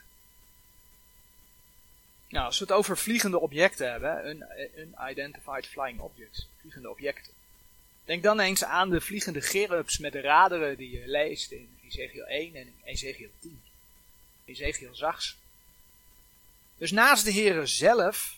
Nou, 2.28 2.46
als 2.46 2.58
we 2.58 2.64
het 2.64 2.74
over 2.74 2.98
vliegende 2.98 3.38
objecten 3.38 3.90
hebben, 3.90 4.46
unidentified 4.76 5.66
flying 5.66 6.00
objects, 6.00 6.48
vliegende 6.60 6.90
objecten. 6.90 7.32
Denk 8.04 8.22
dan 8.22 8.40
eens 8.40 8.64
aan 8.64 8.90
de 8.90 9.00
vliegende 9.00 9.40
gerubs 9.40 9.98
met 9.98 10.12
de 10.12 10.20
raderen 10.20 10.76
die 10.76 10.90
je 10.90 11.06
leest 11.06 11.50
in 11.50 11.78
Ezekiel 11.86 12.24
1 12.24 12.54
en 12.54 12.74
Ezekiel 12.84 13.30
10. 13.40 13.62
Ezekiel 14.48 14.94
zag 14.94 15.22
ze. 15.22 15.34
Dus 16.76 16.90
naast 16.90 17.24
de 17.24 17.32
Heere 17.32 17.66
zelf 17.66 18.36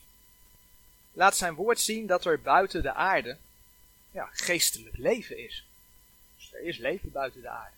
laat 1.13 1.37
zijn 1.37 1.55
woord 1.55 1.81
zien 1.81 2.07
dat 2.07 2.25
er 2.25 2.41
buiten 2.41 2.83
de 2.83 2.93
aarde 2.93 3.37
ja, 4.11 4.29
geestelijk 4.33 4.97
leven 4.97 5.39
is. 5.39 5.65
Dus 6.37 6.53
er 6.53 6.61
is 6.61 6.79
leven 6.79 7.13
buiten 7.13 7.41
de 7.41 7.49
aarde. 7.49 7.77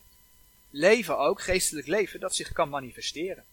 Leven 0.70 1.18
ook, 1.18 1.42
geestelijk 1.42 1.86
leven, 1.86 2.20
dat 2.20 2.34
zich 2.34 2.52
kan 2.52 2.68
manifesteren. 2.68 3.44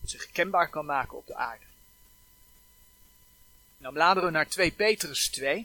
Dat 0.00 0.10
zich 0.10 0.30
kenbaar 0.30 0.68
kan 0.68 0.84
maken 0.84 1.16
op 1.16 1.26
de 1.26 1.34
aarde. 1.34 1.64
dan 3.76 3.92
bladeren 3.92 4.28
we 4.28 4.34
naar 4.34 4.48
2 4.48 4.70
Petrus 4.70 5.28
2. 5.28 5.64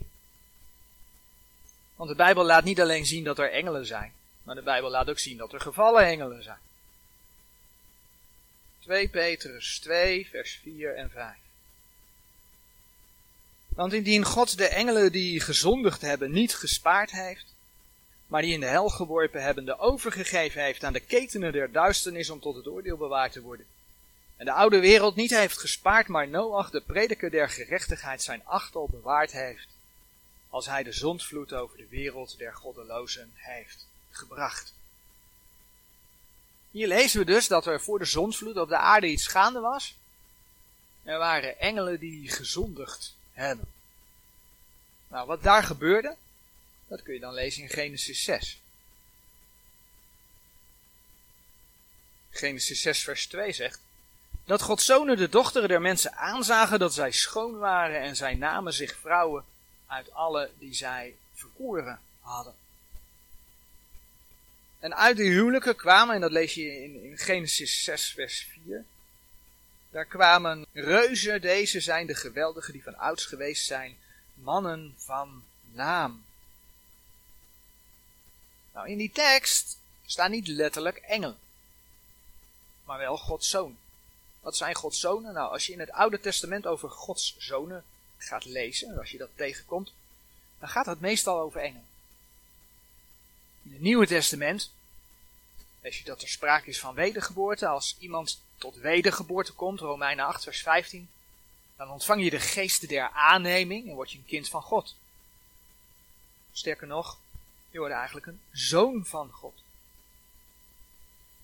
Want 1.95 2.09
de 2.09 2.15
Bijbel 2.15 2.43
laat 2.43 2.63
niet 2.63 2.81
alleen 2.81 3.05
zien 3.05 3.23
dat 3.23 3.39
er 3.39 3.51
engelen 3.51 3.85
zijn, 3.85 4.13
maar 4.43 4.55
de 4.55 4.61
Bijbel 4.61 4.89
laat 4.89 5.09
ook 5.09 5.19
zien 5.19 5.37
dat 5.37 5.53
er 5.53 5.61
gevallen 5.61 6.05
engelen 6.05 6.43
zijn. 6.43 6.59
2 8.89 9.09
Petrus 9.09 9.79
2, 9.79 10.27
vers 10.29 10.59
4 10.63 10.95
en 10.95 11.09
5. 11.09 11.35
Want 13.67 13.93
indien 13.93 14.25
God 14.25 14.57
de 14.57 14.67
engelen 14.67 15.11
die 15.11 15.39
gezondigd 15.39 16.01
hebben 16.01 16.31
niet 16.31 16.55
gespaard 16.55 17.11
heeft, 17.11 17.45
maar 18.27 18.41
die 18.41 18.53
in 18.53 18.59
de 18.59 18.65
hel 18.65 18.89
geworpen 18.89 19.43
hebben, 19.43 19.65
de 19.65 19.79
overgegeven 19.79 20.63
heeft 20.63 20.83
aan 20.83 20.93
de 20.93 20.99
ketenen 20.99 21.51
der 21.51 21.71
duisternis 21.71 22.29
om 22.29 22.39
tot 22.39 22.55
het 22.55 22.67
oordeel 22.67 22.97
bewaard 22.97 23.31
te 23.31 23.41
worden, 23.41 23.65
en 24.37 24.45
de 24.45 24.51
oude 24.51 24.79
wereld 24.79 25.15
niet 25.15 25.31
heeft 25.31 25.57
gespaard, 25.57 26.07
maar 26.07 26.27
Noach, 26.27 26.69
de 26.69 26.81
prediker 26.81 27.31
der 27.31 27.49
gerechtigheid, 27.49 28.23
zijn 28.23 28.45
achtel 28.45 28.87
bewaard 28.91 29.31
heeft, 29.31 29.67
als 30.49 30.65
hij 30.65 30.83
de 30.83 30.91
zondvloed 30.91 31.53
over 31.53 31.77
de 31.77 31.87
wereld 31.89 32.37
der 32.37 32.55
goddelozen 32.55 33.31
heeft 33.35 33.87
gebracht. 34.11 34.73
Hier 36.71 36.87
lezen 36.87 37.19
we 37.19 37.25
dus 37.25 37.47
dat 37.47 37.65
er 37.65 37.81
voor 37.81 37.99
de 37.99 38.05
zonsvloed 38.05 38.57
op 38.57 38.69
de 38.69 38.77
aarde 38.77 39.07
iets 39.07 39.27
gaande 39.27 39.59
was. 39.59 39.95
Er 41.03 41.17
waren 41.17 41.59
engelen 41.59 41.99
die 41.99 42.29
gezondigd 42.29 43.15
hebben. 43.33 43.67
Nou, 45.07 45.27
wat 45.27 45.43
daar 45.43 45.63
gebeurde, 45.63 46.15
Dat 46.87 47.03
kun 47.03 47.13
je 47.13 47.19
dan 47.19 47.33
lezen 47.33 47.63
in 47.63 47.69
Genesis 47.69 48.23
6. 48.23 48.59
Genesis 52.29 52.81
6 52.81 53.03
vers 53.03 53.27
2 53.27 53.53
zegt, 53.53 53.79
dat 54.45 54.61
Gods 54.61 54.85
zonen 54.85 55.17
de 55.17 55.29
dochteren 55.29 55.69
der 55.69 55.81
mensen 55.81 56.15
aanzagen 56.15 56.79
dat 56.79 56.93
zij 56.93 57.11
schoon 57.11 57.57
waren 57.57 58.01
en 58.01 58.15
zij 58.15 58.35
namen 58.35 58.73
zich 58.73 58.97
vrouwen 58.97 59.45
uit 59.87 60.13
alle 60.13 60.51
die 60.57 60.73
zij 60.73 61.15
verkoren 61.33 61.99
hadden. 62.21 62.53
En 64.79 64.95
uit 64.95 65.17
de 65.17 65.23
huwelijken 65.23 65.75
kwamen, 65.75 66.15
en 66.15 66.21
dat 66.21 66.31
lees 66.31 66.53
je 66.53 66.83
in, 66.83 67.03
in 67.03 67.17
Genesis 67.17 67.83
6 67.83 68.11
vers 68.11 68.47
4, 68.65 68.85
daar 69.91 70.05
kwamen 70.05 70.65
reuzen, 70.73 71.41
deze 71.41 71.79
zijn 71.79 72.07
de 72.07 72.15
geweldigen 72.15 72.73
die 72.73 72.83
van 72.83 72.97
ouds 72.97 73.25
geweest 73.25 73.65
zijn, 73.65 73.97
mannen 74.33 74.93
van 74.97 75.43
naam. 75.71 76.25
Nou, 78.73 78.89
in 78.89 78.97
die 78.97 79.11
tekst 79.11 79.77
staan 80.05 80.31
niet 80.31 80.47
letterlijk 80.47 80.97
engelen, 80.97 81.37
maar 82.83 82.97
wel 82.97 83.17
Gods. 83.17 83.57
Wat 84.41 84.57
zijn 84.57 84.75
Gods 84.75 84.99
zonen? 84.99 85.33
Nou, 85.33 85.51
als 85.51 85.65
je 85.65 85.73
in 85.73 85.79
het 85.79 85.91
Oude 85.91 86.19
Testament 86.19 86.67
over 86.67 86.89
Gods 86.89 87.35
zonen 87.37 87.83
gaat 88.17 88.45
lezen, 88.45 88.97
als 88.97 89.11
je 89.11 89.17
dat 89.17 89.29
tegenkomt, 89.35 89.91
dan 90.59 90.69
gaat 90.69 90.85
het 90.85 90.99
meestal 90.99 91.39
over 91.39 91.61
engelen. 91.61 91.88
In 93.69 93.75
het 93.75 93.83
Nieuwe 93.83 94.07
Testament 94.07 94.71
lees 95.81 95.97
je 95.97 96.03
dat 96.03 96.21
er 96.21 96.27
sprake 96.27 96.69
is 96.69 96.79
van 96.79 96.93
wedergeboorte. 96.93 97.67
Als 97.67 97.95
iemand 97.99 98.41
tot 98.57 98.75
wedergeboorte 98.75 99.53
komt, 99.53 99.79
Romeinen 99.79 100.25
8, 100.25 100.43
vers 100.43 100.61
15, 100.61 101.09
dan 101.75 101.89
ontvang 101.89 102.23
je 102.23 102.29
de 102.29 102.39
geesten 102.39 102.87
der 102.87 103.09
aanneming 103.09 103.89
en 103.89 103.95
word 103.95 104.11
je 104.11 104.17
een 104.17 104.25
kind 104.25 104.49
van 104.49 104.61
God. 104.61 104.95
Sterker 106.51 106.87
nog, 106.87 107.17
je 107.71 107.79
wordt 107.79 107.93
eigenlijk 107.93 108.25
een 108.25 108.41
zoon 108.51 109.05
van 109.05 109.31
God. 109.31 109.53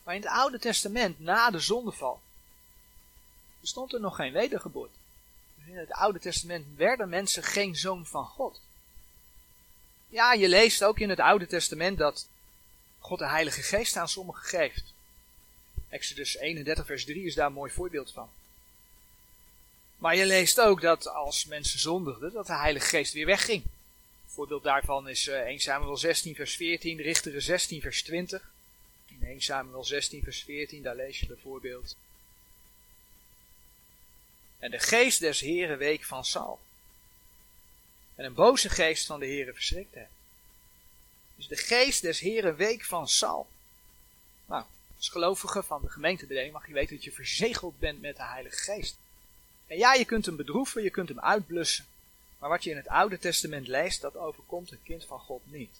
Maar 0.03 0.15
in 0.15 0.22
het 0.22 0.29
Oude 0.29 0.60
Testament, 0.60 1.20
na 1.20 1.51
de 1.51 1.60
zondeval, 1.60 2.22
bestond 3.60 3.94
er 3.94 4.00
nog 4.00 4.15
geen 4.15 4.34
wedergeboorte. 4.34 4.98
Dus 5.55 5.67
in 5.67 5.77
het 5.77 5.91
Oude 5.91 6.20
Testament 6.20 6.65
werden 6.75 7.10
mensen 7.10 7.44
geen 7.44 7.75
zoon 7.75 8.05
van 8.05 8.25
God. 8.25 8.62
Ja, 10.16 10.34
je 10.34 10.48
leest 10.48 10.84
ook 10.84 11.00
in 11.00 11.10
het 11.10 11.20
Oude 11.20 11.48
Testament 11.48 11.98
dat 11.98 12.28
God 13.00 13.20
de 13.20 13.28
Heilige 13.28 13.62
Geest 13.62 13.96
aan 13.96 14.10
sommigen 14.10 14.44
geeft. 14.44 14.94
Exodus 15.90 16.38
31, 16.38 16.86
vers 16.86 17.06
3 17.06 17.26
is 17.26 17.36
daar 17.36 17.48
een 17.48 17.54
mooi 17.54 17.72
voorbeeld 17.72 18.12
van. 18.12 18.30
Maar 19.98 20.16
je 20.16 20.26
leest 20.26 20.62
ook 20.62 20.82
dat 20.82 21.08
als 21.08 21.46
mensen 21.46 21.80
zondigden, 21.80 22.34
dat 22.34 22.48
de 22.48 22.54
Heilige 22.54 22.86
Geest 22.86 23.14
weer 23.14 23.26
wegging. 23.26 23.64
Een 23.64 24.32
voorbeeld 24.32 24.64
daarvan 24.64 25.10
is 25.10 25.28
1 25.28 25.46
eh, 25.46 25.60
Samuel 25.60 25.98
16, 25.98 26.36
vers 26.36 26.56
14, 26.56 27.02
Richteren 27.02 27.42
16, 27.42 27.82
vers 27.82 28.04
20. 28.04 28.50
In 29.08 29.28
1 29.28 29.42
Samuel 29.42 29.84
16, 29.84 30.24
vers 30.24 30.44
14, 30.44 30.84
daar 30.84 30.96
lees 30.96 31.20
je 31.20 31.28
bijvoorbeeld. 31.28 31.96
En 34.60 34.72
de 34.72 34.80
geest 34.80 35.20
des 35.20 35.40
Heren 35.40 35.78
week 35.78 36.04
van 36.04 36.26
Saul. 36.26 36.60
En 38.16 38.26
een 38.26 38.34
boze 38.34 38.70
geest 38.70 39.06
van 39.06 39.20
de 39.20 39.26
Heren 39.26 39.54
verschrikt 39.54 39.94
hem. 39.94 40.08
Dus 41.36 41.48
de 41.48 41.56
geest 41.56 42.02
des 42.02 42.20
Heren 42.20 42.56
week 42.56 42.84
van 42.84 43.08
Saul. 43.08 43.48
Nou, 44.46 44.64
als 44.98 45.10
gelovige 45.10 45.64
van 45.64 45.82
de 45.82 45.90
gemeente 45.90 46.50
mag 46.52 46.68
je 46.68 46.74
weten 46.74 46.96
dat 46.96 47.04
je 47.04 47.12
verzegeld 47.12 47.80
bent 47.80 48.02
met 48.02 48.16
de 48.16 48.24
Heilige 48.24 48.58
Geest. 48.58 48.96
En 49.68 49.78
ja, 49.78 49.94
je 49.94 50.06
kunt 50.06 50.26
hem 50.26 50.36
bedroeven, 50.36 50.84
je 50.84 50.90
kunt 50.90 51.10
hem 51.10 51.20
uitblussen. 51.20 51.86
Maar 52.40 52.50
wat 52.50 52.64
je 52.64 52.70
in 52.70 52.76
het 52.76 52.88
Oude 52.88 53.20
Testament 53.20 53.68
leest, 53.68 54.02
dat 54.02 54.18
overkomt 54.18 54.72
een 54.72 54.84
kind 54.84 55.06
van 55.06 55.20
God 55.20 55.42
niet. 55.44 55.76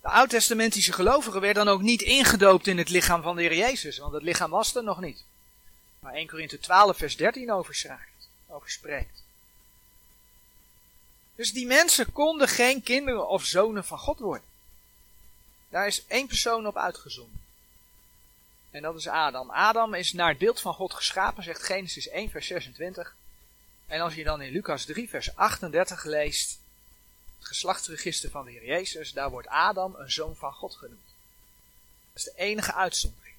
De 0.00 0.08
Oud-testamentische 0.08 0.92
gelovigen 0.92 1.40
werden 1.40 1.64
dan 1.64 1.74
ook 1.74 1.82
niet 1.82 2.02
ingedoopt 2.02 2.66
in 2.66 2.78
het 2.78 2.88
lichaam 2.88 3.22
van 3.22 3.36
de 3.36 3.42
Heer 3.42 3.56
Jezus, 3.56 3.98
want 3.98 4.12
het 4.12 4.22
lichaam 4.22 4.50
was 4.50 4.74
er 4.74 4.84
nog 4.84 5.00
niet. 5.00 5.24
Maar 5.98 6.12
1 6.12 6.26
Korinthe 6.26 6.58
12 6.58 6.96
vers 6.96 7.16
13 7.16 7.52
over, 7.52 7.98
over 8.46 8.70
spreekt. 8.70 9.22
Dus 11.40 11.52
die 11.52 11.66
mensen 11.66 12.12
konden 12.12 12.48
geen 12.48 12.82
kinderen 12.82 13.28
of 13.28 13.44
zonen 13.44 13.84
van 13.84 13.98
God 13.98 14.18
worden. 14.18 14.46
Daar 15.68 15.86
is 15.86 16.06
één 16.06 16.26
persoon 16.26 16.66
op 16.66 16.76
uitgezonden. 16.76 17.40
En 18.70 18.82
dat 18.82 18.96
is 18.96 19.08
Adam. 19.08 19.50
Adam 19.50 19.94
is 19.94 20.12
naar 20.12 20.28
het 20.28 20.38
beeld 20.38 20.60
van 20.60 20.74
God 20.74 20.94
geschapen, 20.94 21.42
zegt 21.42 21.62
Genesis 21.62 22.08
1, 22.08 22.30
vers 22.30 22.46
26. 22.46 23.14
En 23.86 24.00
als 24.00 24.14
je 24.14 24.24
dan 24.24 24.42
in 24.42 24.52
Lucas 24.52 24.84
3, 24.84 25.08
vers 25.08 25.36
38 25.36 26.04
leest, 26.04 26.58
het 27.38 27.46
geslachtsregister 27.46 28.30
van 28.30 28.44
de 28.44 28.50
Heer 28.50 28.66
Jezus, 28.66 29.12
daar 29.12 29.30
wordt 29.30 29.48
Adam 29.48 29.94
een 29.94 30.10
zoon 30.10 30.36
van 30.36 30.52
God 30.52 30.74
genoemd. 30.74 31.14
Dat 32.12 32.16
is 32.16 32.24
de 32.24 32.34
enige 32.36 32.74
uitzondering. 32.74 33.34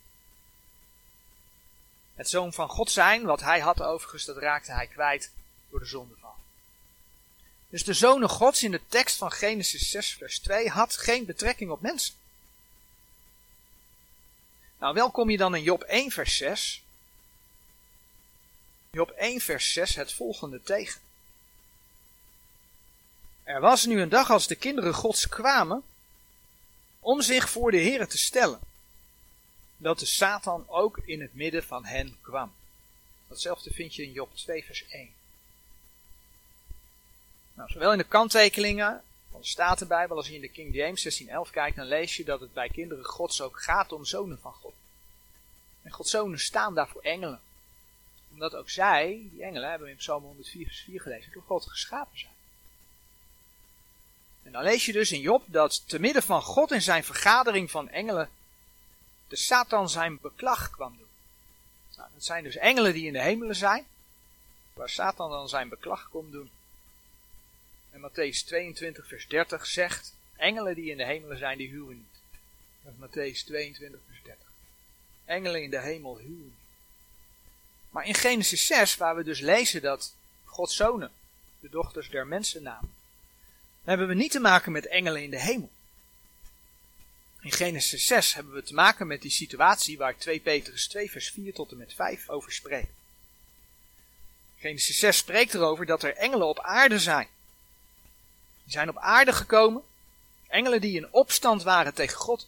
Het 2.16 2.30
zoon 2.30 2.54
van 2.54 2.70
God 2.70 2.92
zijn, 2.92 3.24
wat 3.24 3.42
hij 3.42 3.60
had 3.60 3.82
overigens, 3.82 4.26
dat 4.26 4.38
raakte 4.38 4.72
hij 4.72 4.88
kwijt 4.88 5.32
door 5.70 5.80
de 5.80 5.86
zondeval. 5.86 6.21
Dus 7.72 7.84
de 7.84 7.94
zonen 7.94 8.30
Gods 8.30 8.64
in 8.64 8.72
de 8.72 8.82
tekst 8.88 9.18
van 9.18 9.32
Genesis 9.32 9.90
6, 9.90 10.14
vers 10.14 10.40
2 10.40 10.70
had 10.70 10.98
geen 10.98 11.26
betrekking 11.26 11.72
op 11.72 11.82
mensen. 11.82 12.14
Nou, 14.80 14.94
wel 14.94 15.12
kom 15.12 15.30
je 15.30 15.38
dan 15.38 15.56
in 15.56 15.64
Job 15.64 15.82
1, 15.82 16.12
vers 16.12 16.38
6. 16.38 16.84
Job 18.90 19.10
1, 19.10 19.42
vers 19.42 19.74
6 19.74 19.96
het 19.96 20.14
volgende 20.14 20.64
tegen. 20.64 21.02
Er 23.44 23.62
was 23.62 23.86
nu 23.86 24.02
een 24.02 24.10
dag 24.10 24.30
als 24.30 24.48
de 24.48 24.56
kinderen 24.56 24.94
Gods 24.94 25.28
kwamen 25.28 25.84
om 27.00 27.22
zich 27.22 27.50
voor 27.50 27.72
de 27.72 27.82
Here 27.82 28.08
te 28.08 28.18
stellen, 28.18 28.60
dat 29.78 30.00
de 30.00 30.06
Satan 30.06 30.70
ook 30.70 30.98
in 31.06 31.22
het 31.22 31.34
midden 31.34 31.64
van 31.64 31.86
hen 31.86 32.18
kwam. 32.22 32.54
Datzelfde 33.28 33.74
vind 33.74 33.96
je 33.96 34.04
in 34.04 34.12
Job 34.12 34.36
2, 34.36 34.64
vers 34.66 34.86
1. 34.88 35.21
Nou, 37.62 37.74
zowel 37.74 37.92
in 37.92 37.98
de 37.98 38.04
kanttekeningen 38.04 39.04
van 39.32 39.42
de 39.42 39.48
Statenbijbel 39.48 40.18
als 40.18 40.30
in 40.30 40.42
de 40.42 40.48
King 40.48 40.74
James 40.74 41.02
1611 41.02 41.50
kijkt, 41.50 41.76
dan 41.76 41.86
lees 41.86 42.18
je 42.18 42.24
dat 42.24 42.40
het 42.40 42.54
bij 42.54 42.70
kinderen 42.70 43.06
Gods 43.06 43.42
ook 43.42 43.62
gaat 43.62 43.92
om 43.92 44.06
zonen 44.06 44.40
van 44.40 44.54
God. 44.54 44.74
En 45.82 45.92
Gods 45.92 46.12
zonen 46.12 46.40
staan 46.40 46.76
daar 46.76 46.88
voor 46.88 47.02
engelen. 47.02 47.42
Omdat 48.32 48.56
ook 48.56 48.70
zij, 48.70 49.28
die 49.32 49.44
engelen, 49.44 49.70
hebben 49.70 49.88
we 49.88 49.94
in 49.94 50.00
Psalm 50.00 50.24
104 50.24 50.66
vers 50.66 50.82
4 50.82 51.02
gelezen, 51.02 51.32
door 51.32 51.44
God 51.48 51.66
geschapen 51.66 52.20
zijn. 52.20 52.34
En 54.44 54.52
dan 54.52 54.64
lees 54.64 54.86
je 54.86 54.92
dus 54.92 55.12
in 55.12 55.22
Job 55.22 55.44
dat 55.46 55.90
te 55.90 56.00
midden 56.00 56.24
van 56.24 56.42
God 56.42 56.72
in 56.72 56.82
zijn 56.82 57.04
vergadering 57.04 57.72
van 57.72 57.90
engelen 57.90 58.30
de 59.28 59.36
Satan 59.36 59.90
zijn 59.90 60.20
beklag 60.22 60.72
kwam 60.72 60.98
doen. 60.98 61.08
Nou, 61.98 62.10
dat 62.14 62.24
zijn 62.24 62.44
dus 62.44 62.56
engelen 62.56 62.94
die 62.94 63.08
in 63.08 63.14
de 63.14 63.22
hemelen 63.22 63.56
zijn, 63.56 63.86
waar 64.74 64.90
Satan 64.90 65.30
dan 65.30 65.50
zijn 65.50 65.70
beklag 65.70 66.10
komt 66.10 66.32
doen. 66.32 66.50
En 67.92 68.00
Matthäus 68.00 68.44
22, 68.46 69.08
vers 69.08 69.28
30 69.28 69.66
zegt: 69.66 70.14
Engelen 70.36 70.76
die 70.76 70.92
in 70.92 70.98
de 70.98 71.06
hemelen 71.06 71.38
zijn, 71.38 71.58
die 71.58 71.70
huwen 71.70 71.98
niet. 71.98 72.40
Dat 72.84 72.94
is 72.94 73.08
Matthäus 73.08 73.46
22, 73.46 74.00
vers 74.08 74.22
30. 74.24 74.48
Engelen 75.26 75.64
in 75.64 75.70
de 75.70 75.82
hemel 75.82 76.18
huwen 76.18 76.44
niet. 76.44 76.54
Maar 77.90 78.06
in 78.06 78.16
Genesis 78.16 78.66
6, 78.66 78.98
waar 78.98 79.16
we 79.16 79.24
dus 79.24 79.40
lezen 79.40 79.82
dat 79.82 80.16
Gods 80.46 80.76
zonen 80.76 81.12
de 81.60 81.70
dochters 81.70 82.10
der 82.10 82.28
mensen 82.28 82.64
namen, 82.64 82.94
hebben 83.84 84.08
we 84.08 84.14
niet 84.14 84.32
te 84.32 84.40
maken 84.40 84.72
met 84.72 84.88
engelen 84.88 85.24
in 85.24 85.30
de 85.30 85.42
hemel. 85.42 85.72
In 87.42 87.52
Genesis 87.52 88.06
6 88.06 88.34
hebben 88.34 88.54
we 88.54 88.64
te 88.64 88.74
maken 88.74 89.08
met 89.08 89.22
die 89.22 89.32
situatie 89.32 89.98
waar 89.98 90.18
2 90.18 90.40
Petrus 90.40 90.88
2 90.88 91.12
vers 91.12 91.30
4 91.32 91.54
tot 91.54 91.72
en 91.72 91.78
met 91.78 91.94
5 91.94 92.30
over 92.30 92.52
spreekt. 92.52 92.92
Genesis 94.58 95.00
6 95.00 95.18
spreekt 95.18 95.54
erover 95.54 95.86
dat 95.86 96.04
er 96.04 96.16
engelen 96.16 96.48
op 96.48 96.60
aarde 96.60 97.00
zijn. 97.00 97.28
Die 98.64 98.74
zijn 98.74 98.90
op 98.90 98.98
aarde 98.98 99.34
gekomen. 99.34 99.84
Engelen 100.48 100.82
die 100.82 100.98
in 100.98 101.14
opstand 101.14 101.64
waren 101.64 101.94
tegen 101.94 102.18
God. 102.18 102.48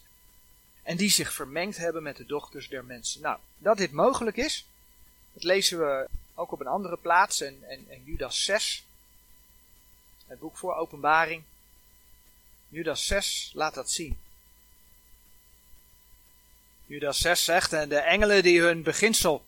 En 0.83 0.97
die 0.97 1.09
zich 1.09 1.33
vermengd 1.33 1.77
hebben 1.77 2.03
met 2.03 2.17
de 2.17 2.25
dochters 2.25 2.69
der 2.69 2.85
mensen. 2.85 3.21
Nou, 3.21 3.37
dat 3.57 3.77
dit 3.77 3.91
mogelijk 3.91 4.37
is, 4.37 4.65
dat 5.33 5.43
lezen 5.43 5.79
we 5.79 6.07
ook 6.33 6.51
op 6.51 6.59
een 6.59 6.67
andere 6.67 6.97
plaats. 6.97 7.41
En, 7.41 7.63
en, 7.67 8.03
Judas 8.03 8.43
6, 8.43 8.83
het 10.27 10.39
boek 10.39 10.57
voor 10.57 10.75
openbaring. 10.75 11.43
Judas 12.69 13.05
6 13.05 13.51
laat 13.53 13.73
dat 13.73 13.91
zien. 13.91 14.19
Judas 16.85 17.19
6 17.19 17.43
zegt, 17.43 17.73
en 17.73 17.89
de 17.89 17.99
engelen 17.99 18.43
die 18.43 18.61
hun 18.61 18.83
beginsel 18.83 19.45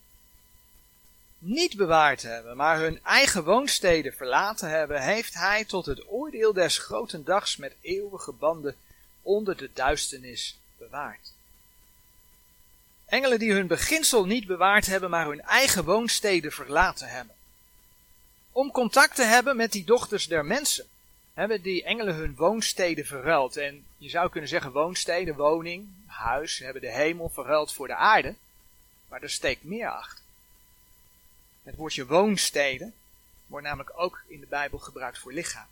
niet 1.38 1.76
bewaard 1.76 2.22
hebben, 2.22 2.56
maar 2.56 2.78
hun 2.78 3.04
eigen 3.04 3.44
woonsteden 3.44 4.12
verlaten 4.12 4.70
hebben, 4.70 5.02
heeft 5.02 5.34
hij 5.34 5.64
tot 5.64 5.86
het 5.86 6.02
oordeel 6.08 6.52
des 6.52 6.78
groten 6.78 7.24
dags 7.24 7.56
met 7.56 7.74
eeuwige 7.80 8.32
banden 8.32 8.76
onder 9.22 9.56
de 9.56 9.70
duisternis 9.72 10.58
bewaard. 10.78 11.32
Engelen 13.06 13.38
die 13.38 13.52
hun 13.52 13.66
beginsel 13.66 14.24
niet 14.24 14.46
bewaard 14.46 14.86
hebben, 14.86 15.10
maar 15.10 15.26
hun 15.26 15.42
eigen 15.42 15.84
woonsteden 15.84 16.52
verlaten 16.52 17.08
hebben. 17.08 17.34
Om 18.52 18.70
contact 18.70 19.14
te 19.14 19.24
hebben 19.24 19.56
met 19.56 19.72
die 19.72 19.84
dochters 19.84 20.26
der 20.26 20.44
mensen. 20.44 20.86
hebben 21.34 21.62
die 21.62 21.84
engelen 21.84 22.14
hun 22.14 22.34
woonsteden 22.36 23.06
verruild. 23.06 23.56
En 23.56 23.84
je 23.98 24.08
zou 24.08 24.30
kunnen 24.30 24.48
zeggen 24.48 24.72
woonsteden, 24.72 25.36
woning, 25.36 25.88
huis, 26.06 26.58
hebben 26.58 26.82
de 26.82 26.92
hemel 26.92 27.28
verruild 27.28 27.72
voor 27.72 27.86
de 27.86 27.94
aarde. 27.94 28.34
Maar 29.08 29.22
er 29.22 29.30
steekt 29.30 29.64
meer 29.64 29.90
achter. 29.90 30.24
Het 31.66 31.76
woordje 31.76 32.06
woonsteden 32.06 32.94
wordt 33.46 33.66
namelijk 33.66 33.92
ook 33.94 34.22
in 34.26 34.40
de 34.40 34.46
Bijbel 34.46 34.78
gebruikt 34.78 35.18
voor 35.18 35.32
lichaam. 35.32 35.66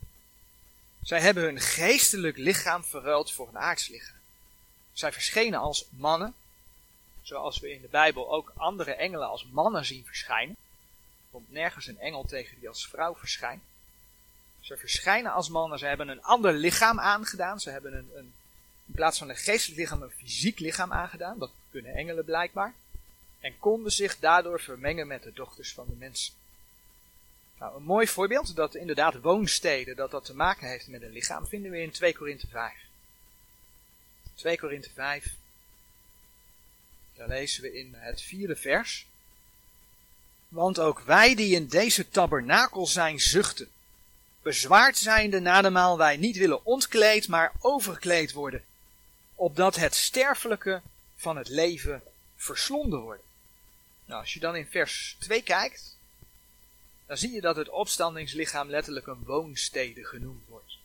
Zij 1.03 1.19
hebben 1.19 1.43
hun 1.43 1.59
geestelijk 1.59 2.37
lichaam 2.37 2.83
verruild 2.83 3.31
voor 3.31 3.47
een 3.47 3.57
aardslichaam. 3.57 4.17
Zij 4.93 5.11
verschenen 5.11 5.59
als 5.59 5.85
mannen, 5.89 6.33
zoals 7.21 7.59
we 7.59 7.73
in 7.73 7.81
de 7.81 7.87
Bijbel 7.87 8.31
ook 8.31 8.53
andere 8.55 8.93
engelen 8.93 9.27
als 9.27 9.45
mannen 9.45 9.85
zien 9.85 10.05
verschijnen. 10.05 10.55
Er 10.55 11.31
komt 11.31 11.51
nergens 11.51 11.87
een 11.87 11.99
engel 11.99 12.25
tegen 12.25 12.59
die 12.59 12.69
als 12.69 12.87
vrouw 12.87 13.15
verschijnt. 13.15 13.63
Ze 14.59 14.77
verschijnen 14.77 15.31
als 15.31 15.49
mannen, 15.49 15.79
ze 15.79 15.85
hebben 15.85 16.07
een 16.07 16.23
ander 16.23 16.53
lichaam 16.53 16.99
aangedaan. 16.99 17.59
Ze 17.59 17.69
hebben 17.69 17.93
een, 17.93 18.09
een, 18.15 18.33
in 18.85 18.93
plaats 18.93 19.17
van 19.17 19.29
een 19.29 19.35
geestelijk 19.35 19.79
lichaam 19.79 20.01
een 20.01 20.11
fysiek 20.17 20.59
lichaam 20.59 20.93
aangedaan. 20.93 21.39
Dat 21.39 21.51
kunnen 21.71 21.95
engelen 21.95 22.25
blijkbaar. 22.25 22.73
En 23.45 23.59
konden 23.59 23.91
zich 23.91 24.19
daardoor 24.19 24.61
vermengen 24.61 25.07
met 25.07 25.23
de 25.23 25.33
dochters 25.33 25.73
van 25.73 25.85
de 25.87 25.95
mensen. 25.95 26.33
Nou, 27.59 27.75
een 27.75 27.83
mooi 27.83 28.07
voorbeeld 28.07 28.55
dat 28.55 28.75
inderdaad 28.75 29.21
woonsteden, 29.21 29.95
dat 29.95 30.11
dat 30.11 30.25
te 30.25 30.35
maken 30.35 30.67
heeft 30.67 30.87
met 30.87 31.01
een 31.01 31.11
lichaam, 31.11 31.47
vinden 31.47 31.71
we 31.71 31.81
in 31.81 31.91
2 31.91 32.15
Korinthe 32.15 32.47
5. 32.47 32.73
2 34.35 34.57
Korinthe 34.57 34.89
5. 34.93 35.33
Daar 37.15 37.27
lezen 37.27 37.61
we 37.61 37.77
in 37.77 37.93
het 37.95 38.21
vierde 38.21 38.55
vers. 38.55 39.05
Want 40.47 40.79
ook 40.79 40.99
wij 40.99 41.35
die 41.35 41.55
in 41.55 41.67
deze 41.67 42.09
tabernakel 42.09 42.87
zijn 42.87 43.19
zuchten, 43.19 43.69
bezwaard 44.41 44.97
zijnde 44.97 45.39
na 45.39 45.61
de 45.61 45.69
maal 45.69 45.97
wij 45.97 46.17
niet 46.17 46.37
willen 46.37 46.65
ontkleed, 46.65 47.27
maar 47.27 47.51
overkleed 47.59 48.31
worden, 48.31 48.63
opdat 49.35 49.75
het 49.75 49.95
sterfelijke 49.95 50.81
van 51.15 51.37
het 51.37 51.49
leven 51.49 52.01
verslonden 52.35 52.99
wordt. 52.99 53.23
Nou, 54.05 54.21
als 54.21 54.33
je 54.33 54.39
dan 54.39 54.55
in 54.55 54.67
vers 54.67 55.15
2 55.19 55.41
kijkt, 55.41 55.97
dan 57.05 57.17
zie 57.17 57.31
je 57.31 57.41
dat 57.41 57.55
het 57.55 57.69
opstandingslichaam 57.69 58.69
letterlijk 58.69 59.07
een 59.07 59.23
woonstede 59.23 60.05
genoemd 60.05 60.47
wordt. 60.47 60.77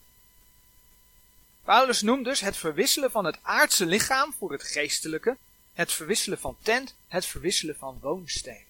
Paulus 1.65 2.03
noemt 2.03 2.25
dus 2.25 2.41
het 2.41 2.57
verwisselen 2.57 3.11
van 3.11 3.25
het 3.25 3.39
aardse 3.43 3.87
lichaam 3.87 4.33
voor 4.33 4.53
het 4.53 4.63
geestelijke, 4.63 5.37
het 5.73 5.93
verwisselen 5.93 6.39
van 6.39 6.57
tent, 6.63 6.95
het 7.09 7.27
verwisselen 7.27 7.77
van 7.77 7.99
woonstede. 8.01 8.65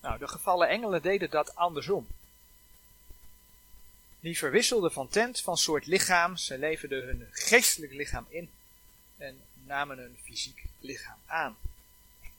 Nou, 0.00 0.18
de 0.18 0.28
gevallen 0.28 0.68
engelen 0.68 1.02
deden 1.02 1.30
dat 1.30 1.54
andersom. 1.54 2.06
Die 4.20 4.38
verwisselden 4.38 4.92
van 4.92 5.08
tent, 5.08 5.40
van 5.40 5.56
soort 5.56 5.86
lichaam, 5.86 6.36
ze 6.36 6.58
leverden 6.58 7.04
hun 7.04 7.28
geestelijk 7.30 7.92
lichaam 7.92 8.26
in 8.28 8.50
en 9.16 9.40
namen 9.66 9.98
een 9.98 10.18
fysiek 10.22 10.64
lichaam 10.80 11.18
aan. 11.26 11.56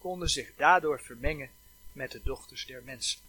En 0.06 0.12
konden 0.12 0.30
zich 0.30 0.56
daardoor 0.56 1.00
vermengen 1.00 1.50
met 1.92 2.12
de 2.12 2.22
dochters 2.24 2.66
der 2.66 2.84
mensen. 2.84 3.20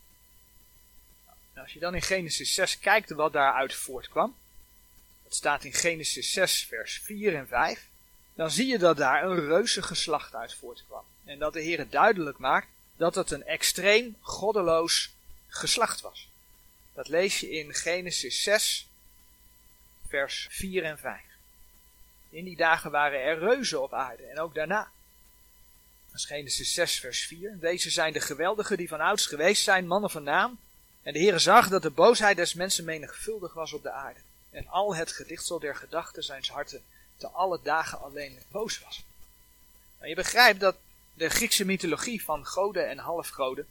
Nou, 1.53 1.65
als 1.65 1.73
je 1.73 1.81
dan 1.81 1.95
in 1.95 2.03
Genesis 2.03 2.55
6 2.55 2.79
kijkt 2.79 3.11
wat 3.11 3.33
daaruit 3.33 3.75
voortkwam, 3.75 4.37
dat 5.25 5.35
staat 5.35 5.65
in 5.65 5.73
Genesis 5.73 6.33
6 6.33 6.67
vers 6.67 6.99
4 6.99 7.35
en 7.35 7.49
5, 7.49 7.89
dan 8.35 8.51
zie 8.51 8.67
je 8.67 8.79
dat 8.79 8.97
daar 8.97 9.25
een 9.25 9.47
reuze 9.47 9.83
geslacht 9.83 10.35
uit 10.35 10.55
voortkwam. 10.55 11.05
En 11.25 11.39
dat 11.39 11.53
de 11.53 11.61
Heer 11.61 11.91
duidelijk 11.91 12.39
maakt 12.39 12.69
dat 12.97 13.15
het 13.15 13.31
een 13.31 13.45
extreem 13.45 14.17
goddeloos 14.21 15.15
geslacht 15.49 16.01
was. 16.01 16.29
Dat 16.95 17.09
lees 17.09 17.41
je 17.41 17.51
in 17.51 17.75
Genesis 17.75 18.43
6, 18.43 18.89
vers 20.09 20.47
4 20.51 20.85
en 20.85 20.99
5. 20.99 21.23
In 22.31 22.45
die 22.45 22.57
dagen 22.57 22.91
waren 22.91 23.21
er 23.21 23.39
reuzen 23.39 23.83
op 23.83 23.95
aarde 23.95 24.23
en 24.23 24.39
ook 24.39 24.55
daarna. 24.55 24.95
Is 26.17 26.25
Genesis 26.25 26.75
6, 26.75 27.01
vers 27.01 27.27
4. 27.27 27.59
Deze 27.61 27.91
zijn 27.91 28.13
de 28.13 28.21
geweldigen 28.21 28.77
die 28.77 28.89
van 28.89 29.01
ouds 29.01 29.27
geweest 29.27 29.63
zijn, 29.63 29.87
mannen 29.87 30.11
van 30.11 30.23
naam. 30.23 30.59
En 31.03 31.13
de 31.13 31.19
Heere 31.19 31.39
zag 31.39 31.69
dat 31.69 31.83
de 31.83 31.91
boosheid 31.91 32.37
des 32.37 32.55
mensen 32.55 32.85
menigvuldig 32.85 33.55
was 33.55 33.73
op 33.73 33.83
de 33.83 33.91
aarde. 33.91 34.21
En 34.51 34.69
al 34.69 34.95
het 34.95 35.13
gedichtsel 35.13 35.59
der 35.59 35.77
gedachten 35.77 36.23
zijn 36.23 36.45
harten 36.53 36.83
te 37.17 37.29
alle 37.29 37.61
dagen 37.63 38.01
alleen 38.01 38.39
boos 38.49 38.81
was. 38.81 39.05
Nou, 39.97 40.09
je 40.09 40.15
begrijpt 40.15 40.61
dat 40.61 40.77
de 41.15 41.29
Griekse 41.29 41.65
mythologie 41.65 42.25
van 42.25 42.47
goden 42.47 42.89
en 42.89 42.99
halfgoden, 42.99 43.67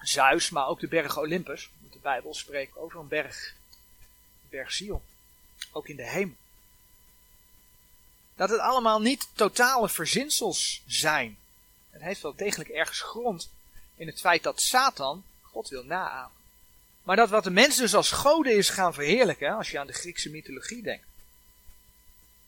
Zeus, 0.00 0.50
maar 0.50 0.66
ook 0.66 0.80
de 0.80 0.88
berg 0.88 1.18
Olympus, 1.18 1.70
de 1.90 1.98
Bijbel 1.98 2.34
spreekt 2.34 2.76
over 2.76 3.00
een 3.00 3.08
berg, 3.08 3.54
berg 4.48 4.72
Zion, 4.72 5.02
ook 5.72 5.88
in 5.88 5.96
de 5.96 6.08
hemel. 6.08 6.36
Dat 8.40 8.50
het 8.50 8.60
allemaal 8.60 9.00
niet 9.00 9.28
totale 9.34 9.88
verzinsels 9.88 10.82
zijn. 10.86 11.38
Het 11.90 12.02
heeft 12.02 12.20
wel 12.20 12.34
degelijk 12.34 12.70
ergens 12.70 13.00
grond 13.00 13.50
in 13.96 14.06
het 14.06 14.20
feit 14.20 14.42
dat 14.42 14.60
Satan 14.60 15.24
God 15.42 15.68
wil 15.68 15.84
naamen. 15.84 16.36
Maar 17.02 17.16
dat 17.16 17.28
wat 17.28 17.44
de 17.44 17.50
mens 17.50 17.76
dus 17.76 17.94
als 17.94 18.10
goden 18.10 18.56
is 18.56 18.70
gaan 18.70 18.94
verheerlijken, 18.94 19.56
als 19.56 19.70
je 19.70 19.78
aan 19.78 19.86
de 19.86 19.92
Griekse 19.92 20.30
mythologie 20.30 20.82
denkt, 20.82 21.06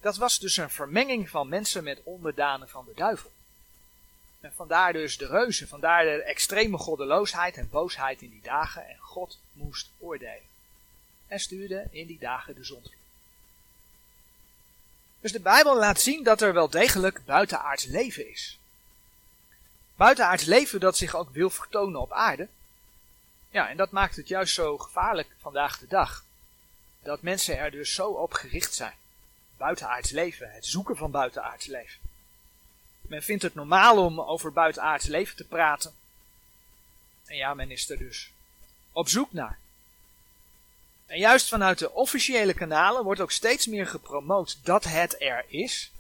dat 0.01 0.17
was 0.17 0.39
dus 0.39 0.57
een 0.57 0.71
vermenging 0.71 1.29
van 1.29 1.49
mensen 1.49 1.85
met 1.85 2.01
onderdanen 2.03 2.69
van 2.69 2.85
de 2.85 2.95
duivel. 2.95 3.33
En 4.41 4.53
vandaar 4.55 4.93
dus 4.93 5.19
de 5.19 5.27
reuzen, 5.27 5.69
vandaar 5.69 6.05
de 6.05 6.23
extreme 6.23 6.79
goddeloosheid 6.79 7.57
en 7.57 7.69
boosheid 7.71 8.23
in 8.23 8.31
die 8.31 8.43
dagen 8.43 8.89
en 8.89 8.99
God 8.99 9.39
moest 9.53 9.91
oordelen. 9.99 10.51
En 11.27 11.41
stuurde 11.41 11.89
in 11.91 12.07
die 12.07 12.19
dagen 12.19 12.55
de 12.55 12.65
zon. 12.65 12.83
Dus 15.23 15.33
de 15.33 15.41
Bijbel 15.41 15.79
laat 15.79 16.01
zien 16.01 16.23
dat 16.23 16.41
er 16.41 16.53
wel 16.53 16.71
degelijk 16.71 17.25
buitenaards 17.25 17.85
leven 17.85 18.31
is. 18.31 18.59
Buitenaards 19.97 20.45
leven 20.45 20.81
dat 20.81 20.97
zich 20.97 21.15
ook 21.15 21.31
wil 21.31 21.51
vertonen 21.51 22.01
op 22.01 22.13
aarde, 22.13 22.49
ja, 23.53 23.69
en 23.69 23.77
dat 23.77 23.91
maakt 23.91 24.17
het 24.17 24.29
juist 24.29 24.55
zo 24.55 24.79
gevaarlijk 24.79 25.29
vandaag 25.41 25.79
de 25.79 25.87
dag. 25.87 26.25
Dat 27.03 27.23
mensen 27.23 27.59
er 27.59 27.71
dus 27.71 27.95
zo 27.95 28.09
op 28.09 28.33
gericht 28.33 28.75
zijn. 28.75 28.95
Buitenaards 29.57 30.11
leven, 30.11 30.53
het 30.53 30.67
zoeken 30.67 30.97
van 30.97 31.11
buitenaards 31.11 31.67
leven. 31.67 32.01
Men 33.01 33.23
vindt 33.23 33.43
het 33.43 33.55
normaal 33.55 34.05
om 34.05 34.21
over 34.21 34.53
buitenaards 34.53 35.07
leven 35.07 35.37
te 35.37 35.45
praten. 35.45 35.95
En 37.27 37.37
ja, 37.37 37.55
men 37.55 37.71
is 37.71 37.91
er 37.91 37.99
dus 37.99 38.31
op 38.93 39.09
zoek 39.09 39.33
naar. 39.33 39.59
En 41.13 41.19
juist 41.19 41.49
vanuit 41.49 41.79
de 41.79 41.93
officiële 41.93 42.55
kanalen 42.55 43.05
wordt 43.05 43.21
ook 43.21 43.31
steeds 43.31 43.67
meer 43.67 43.87
gepromoot 43.87 44.59
dat 44.63 44.85
het 44.85 45.17
er 45.19 45.45
is. 45.49 45.91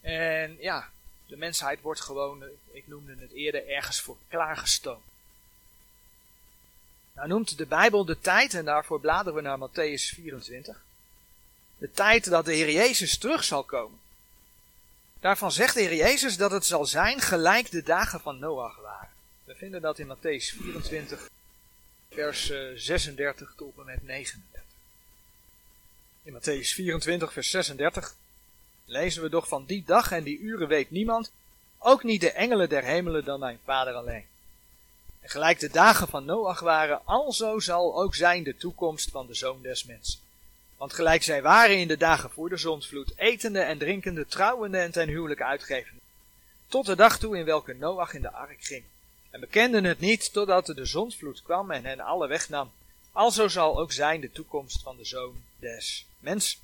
En 0.00 0.56
ja, 0.60 0.88
de 1.26 1.36
mensheid 1.36 1.80
wordt 1.80 2.00
gewoon, 2.00 2.44
ik 2.72 2.86
noemde 2.86 3.16
het 3.18 3.32
eerder, 3.32 3.68
ergens 3.68 4.00
voor 4.00 4.16
klaargestoomd. 4.28 5.04
Nou 7.14 7.28
noemt 7.28 7.58
de 7.58 7.66
Bijbel 7.66 8.04
de 8.04 8.20
tijd, 8.20 8.54
en 8.54 8.64
daarvoor 8.64 9.00
bladeren 9.00 9.34
we 9.34 9.40
naar 9.40 9.68
Matthäus 9.68 10.14
24, 10.14 10.84
de 11.78 11.90
tijd 11.90 12.30
dat 12.30 12.44
de 12.44 12.54
Heer 12.54 12.70
Jezus 12.70 13.18
terug 13.18 13.44
zal 13.44 13.64
komen. 13.64 14.00
Daarvan 15.20 15.52
zegt 15.52 15.74
de 15.74 15.80
Heer 15.80 15.94
Jezus 15.94 16.36
dat 16.36 16.50
het 16.50 16.66
zal 16.66 16.86
zijn 16.86 17.20
gelijk 17.20 17.70
de 17.70 17.82
dagen 17.82 18.20
van 18.20 18.38
Noach 18.38 18.76
waren. 18.76 19.08
We 19.44 19.54
vinden 19.54 19.82
dat 19.82 19.98
in 19.98 20.16
Matthäus 20.16 20.56
24, 20.58 21.28
vers 22.14 22.52
36 22.74 23.50
eh, 23.50 23.56
tot 23.56 23.78
en 23.78 23.84
met 23.84 24.02
39. 24.02 24.62
In 26.22 26.32
Matthäus 26.32 26.74
24, 26.74 27.32
vers 27.32 27.50
36 27.50 28.14
lezen 28.84 29.22
we 29.22 29.28
toch 29.28 29.48
van 29.48 29.64
die 29.64 29.82
dag 29.86 30.12
en 30.12 30.24
die 30.24 30.38
uren 30.38 30.68
weet 30.68 30.90
niemand, 30.90 31.32
ook 31.78 32.02
niet 32.02 32.20
de 32.20 32.30
engelen 32.30 32.68
der 32.68 32.84
hemelen 32.84 33.24
dan 33.24 33.40
mijn 33.40 33.58
Vader 33.64 33.94
alleen. 33.94 34.26
En 35.20 35.28
gelijk 35.28 35.58
de 35.58 35.70
dagen 35.70 36.08
van 36.08 36.24
Noach 36.24 36.60
waren, 36.60 37.00
alzo 37.04 37.58
zal 37.60 38.02
ook 38.02 38.14
zijn 38.14 38.42
de 38.42 38.56
toekomst 38.56 39.10
van 39.10 39.26
de 39.26 39.34
zoon 39.34 39.62
des 39.62 39.84
mensen. 39.84 40.20
Want 40.76 40.92
gelijk 40.92 41.22
zij 41.22 41.42
waren 41.42 41.78
in 41.78 41.88
de 41.88 41.96
dagen 41.96 42.30
voor 42.30 42.48
de 42.48 42.56
zondvloed, 42.56 43.12
etende 43.16 43.60
en 43.60 43.78
drinkende, 43.78 44.26
trouwende 44.26 44.78
en 44.78 44.90
ten 44.90 45.08
huwelijk 45.08 45.42
uitgevende. 45.42 46.00
Tot 46.66 46.86
de 46.86 46.96
dag 46.96 47.18
toe 47.18 47.38
in 47.38 47.44
welke 47.44 47.74
Noach 47.74 48.14
in 48.14 48.22
de 48.22 48.32
ark 48.32 48.64
ging. 48.64 48.84
En 49.34 49.40
bekenden 49.40 49.84
het 49.84 50.00
niet 50.00 50.32
totdat 50.32 50.66
de 50.66 50.84
zondvloed 50.84 51.42
kwam 51.42 51.70
en 51.70 51.84
hen 51.84 52.00
alle 52.00 52.26
wegnam. 52.26 52.72
Alzo 53.12 53.48
zal 53.48 53.78
ook 53.78 53.92
zijn 53.92 54.20
de 54.20 54.32
toekomst 54.32 54.82
van 54.82 54.96
de 54.96 55.04
zoon 55.04 55.42
des 55.58 56.06
mensen. 56.18 56.58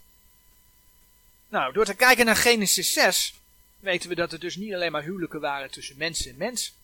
Nou, 1.49 1.73
door 1.73 1.85
te 1.85 1.95
kijken 1.95 2.25
naar 2.25 2.37
Genesis 2.37 2.93
6, 2.93 3.35
weten 3.79 4.09
we 4.09 4.15
dat 4.15 4.31
het 4.31 4.41
dus 4.41 4.57
niet 4.57 4.75
alleen 4.75 4.93
maar 4.93 5.03
huwelijken 5.03 5.41
waren 5.41 5.71
tussen 5.71 5.97
mens 5.99 6.27
en 6.27 6.37
mens. 6.37 6.75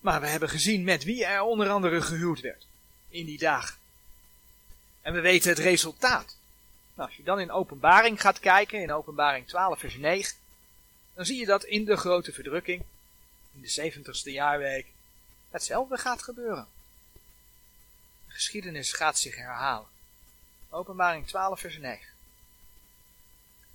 Maar 0.00 0.20
we 0.20 0.26
hebben 0.26 0.48
gezien 0.48 0.84
met 0.84 1.04
wie 1.04 1.24
er 1.24 1.42
onder 1.42 1.68
andere 1.68 2.02
gehuwd 2.02 2.40
werd 2.40 2.66
in 3.08 3.26
die 3.26 3.38
dagen. 3.38 3.76
En 5.02 5.12
we 5.12 5.20
weten 5.20 5.50
het 5.50 5.58
resultaat. 5.58 6.36
Nou, 6.94 7.08
als 7.08 7.16
je 7.16 7.22
dan 7.22 7.40
in 7.40 7.50
openbaring 7.50 8.20
gaat 8.20 8.40
kijken, 8.40 8.82
in 8.82 8.92
openbaring 8.92 9.48
12 9.48 9.78
vers 9.78 9.96
9, 9.96 10.36
dan 11.14 11.24
zie 11.24 11.38
je 11.38 11.46
dat 11.46 11.64
in 11.64 11.84
de 11.84 11.96
grote 11.96 12.32
verdrukking, 12.32 12.82
in 13.56 13.62
de 13.62 13.92
70ste 13.92 14.32
jaarweek, 14.32 14.86
hetzelfde 15.50 15.96
gaat 15.96 16.22
gebeuren. 16.22 16.66
De 18.26 18.32
geschiedenis 18.32 18.92
gaat 18.92 19.18
zich 19.18 19.36
herhalen. 19.36 19.88
Openbaring 20.70 21.26
12, 21.26 21.60
vers 21.60 21.78
9. 21.78 22.06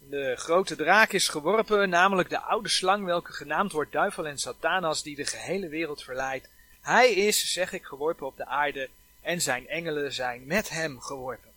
De 0.09 0.35
grote 0.35 0.75
draak 0.75 1.11
is 1.11 1.27
geworpen, 1.27 1.89
namelijk 1.89 2.29
de 2.29 2.39
oude 2.39 2.69
slang, 2.69 3.05
welke 3.05 3.33
genaamd 3.33 3.71
wordt 3.71 3.91
duivel 3.91 4.27
en 4.27 4.37
satanas, 4.37 5.03
die 5.03 5.15
de 5.15 5.25
gehele 5.25 5.67
wereld 5.67 6.03
verleidt. 6.03 6.49
Hij 6.81 7.13
is, 7.13 7.53
zeg 7.53 7.71
ik, 7.73 7.83
geworpen 7.83 8.27
op 8.27 8.37
de 8.37 8.45
aarde 8.45 8.89
en 9.21 9.41
zijn 9.41 9.67
engelen 9.67 10.13
zijn 10.13 10.45
met 10.45 10.69
hem 10.69 10.99
geworpen. 10.99 11.51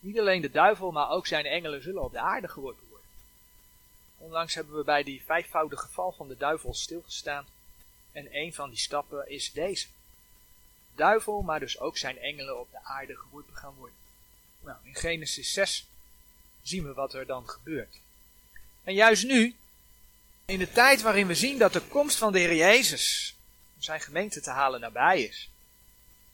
Niet 0.00 0.18
alleen 0.18 0.40
de 0.40 0.50
duivel, 0.50 0.90
maar 0.90 1.10
ook 1.10 1.26
zijn 1.26 1.46
engelen 1.46 1.82
zullen 1.82 2.02
op 2.02 2.12
de 2.12 2.20
aarde 2.20 2.48
geworpen. 2.48 2.85
Onlangs 4.26 4.54
hebben 4.54 4.76
we 4.76 4.84
bij 4.84 5.02
die 5.02 5.22
vijfvoudige 5.24 5.88
val 5.88 6.12
van 6.12 6.28
de 6.28 6.36
duivel 6.36 6.74
stilgestaan. 6.74 7.46
En 8.12 8.36
een 8.36 8.54
van 8.54 8.70
die 8.70 8.78
stappen 8.78 9.30
is 9.30 9.52
deze. 9.52 9.86
Duivel, 10.94 11.42
maar 11.42 11.60
dus 11.60 11.78
ook 11.78 11.96
zijn 11.96 12.18
engelen 12.18 12.60
op 12.60 12.70
de 12.70 12.84
aarde 12.84 13.16
geworpen 13.16 13.56
gaan 13.56 13.74
worden. 13.74 13.96
Nou, 14.60 14.78
in 14.82 14.94
Genesis 14.94 15.52
6 15.52 15.86
zien 16.62 16.84
we 16.84 16.92
wat 16.92 17.14
er 17.14 17.26
dan 17.26 17.48
gebeurt. 17.48 17.98
En 18.84 18.94
juist 18.94 19.24
nu, 19.24 19.56
in 20.44 20.58
de 20.58 20.70
tijd 20.70 21.02
waarin 21.02 21.26
we 21.26 21.34
zien 21.34 21.58
dat 21.58 21.72
de 21.72 21.82
komst 21.82 22.16
van 22.16 22.32
de 22.32 22.38
Heer 22.38 22.54
Jezus 22.54 23.36
om 23.74 23.82
zijn 23.82 24.00
gemeente 24.00 24.40
te 24.40 24.50
halen 24.50 24.80
nabij 24.80 25.22
is, 25.22 25.50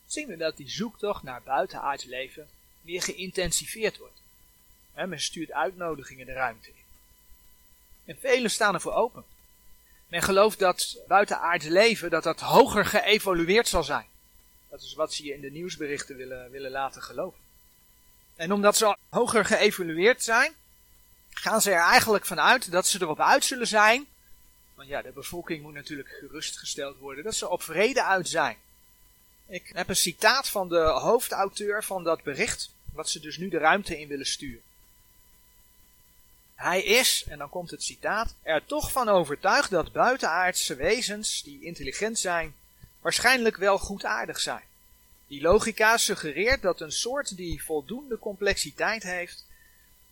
zien 0.07 0.28
we 0.28 0.37
dat 0.37 0.57
die 0.57 0.70
zoektocht 0.70 1.22
naar 1.22 1.42
buitenaards 1.42 2.05
leven 2.05 2.48
weer 2.81 3.02
geïntensiveerd 3.02 3.98
wordt. 3.98 4.22
men 4.94 5.20
stuurt 5.20 5.52
uitnodigingen 5.52 6.26
de 6.26 6.33
ruimte 6.33 6.68
in. 6.68 6.82
En 8.05 8.17
velen 8.21 8.51
staan 8.51 8.75
ervoor 8.75 8.95
open. 8.95 9.25
Men 10.07 10.23
gelooft 10.23 10.59
dat 10.59 10.99
buitenaards 11.09 11.67
leven, 11.67 12.11
dat 12.11 12.23
dat 12.23 12.41
hoger 12.41 12.85
geëvolueerd 12.85 13.69
zal 13.69 13.85
zijn. 13.85 14.07
Dat 14.69 14.83
is 14.83 14.95
wat 14.95 15.12
ze 15.12 15.25
je 15.25 15.35
in 15.35 15.41
de 15.41 15.51
nieuwsberichten 15.51 16.17
willen, 16.17 16.51
willen 16.51 16.71
laten 16.71 17.03
geloven. 17.03 17.38
En 18.37 18.53
omdat 18.53 18.77
ze 18.77 18.97
hoger 19.09 19.45
geëvolueerd 19.45 20.23
zijn, 20.23 20.53
gaan 21.31 21.61
ze 21.61 21.71
er 21.71 21.83
eigenlijk 21.83 22.27
vanuit 22.27 22.71
dat 22.71 22.87
ze 22.87 23.01
erop 23.01 23.21
uit 23.21 23.45
zullen 23.45 23.67
zijn. 23.67 24.07
Want 24.75 24.88
ja, 24.88 25.03
de 25.03 25.12
bevolking 25.12 25.62
moet 25.62 25.75
natuurlijk 25.75 26.09
gerustgesteld 26.09 26.99
worden, 26.99 27.25
dat 27.25 27.35
ze 27.35 27.49
op 27.49 27.62
vrede 27.62 28.05
uit 28.05 28.29
zijn. 28.29 28.57
Ik 29.47 29.71
heb 29.73 29.88
een 29.88 29.97
citaat 29.97 30.49
van 30.49 30.69
de 30.69 30.81
hoofdauteur 30.81 31.85
van 31.85 32.05
dat 32.05 32.23
bericht, 32.23 32.71
wat 32.93 33.09
ze 33.09 33.21
dus 33.21 33.37
nu 33.37 33.49
de 33.49 33.59
ruimte 33.59 34.01
in 34.01 34.09
willen 34.09 34.27
sturen. 34.27 34.62
Hij 36.62 36.83
is, 36.83 37.25
en 37.29 37.38
dan 37.38 37.48
komt 37.48 37.70
het 37.70 37.83
citaat, 37.83 38.35
er 38.42 38.64
toch 38.64 38.92
van 38.92 39.09
overtuigd 39.09 39.70
dat 39.70 39.92
buitenaardse 39.92 40.75
wezens 40.75 41.42
die 41.42 41.62
intelligent 41.62 42.18
zijn, 42.18 42.55
waarschijnlijk 43.01 43.57
wel 43.57 43.79
goedaardig 43.79 44.40
zijn. 44.40 44.62
Die 45.27 45.40
logica 45.40 45.96
suggereert 45.96 46.62
dat 46.62 46.81
een 46.81 46.92
soort 46.92 47.37
die 47.37 47.64
voldoende 47.64 48.18
complexiteit 48.18 49.03
heeft, 49.03 49.46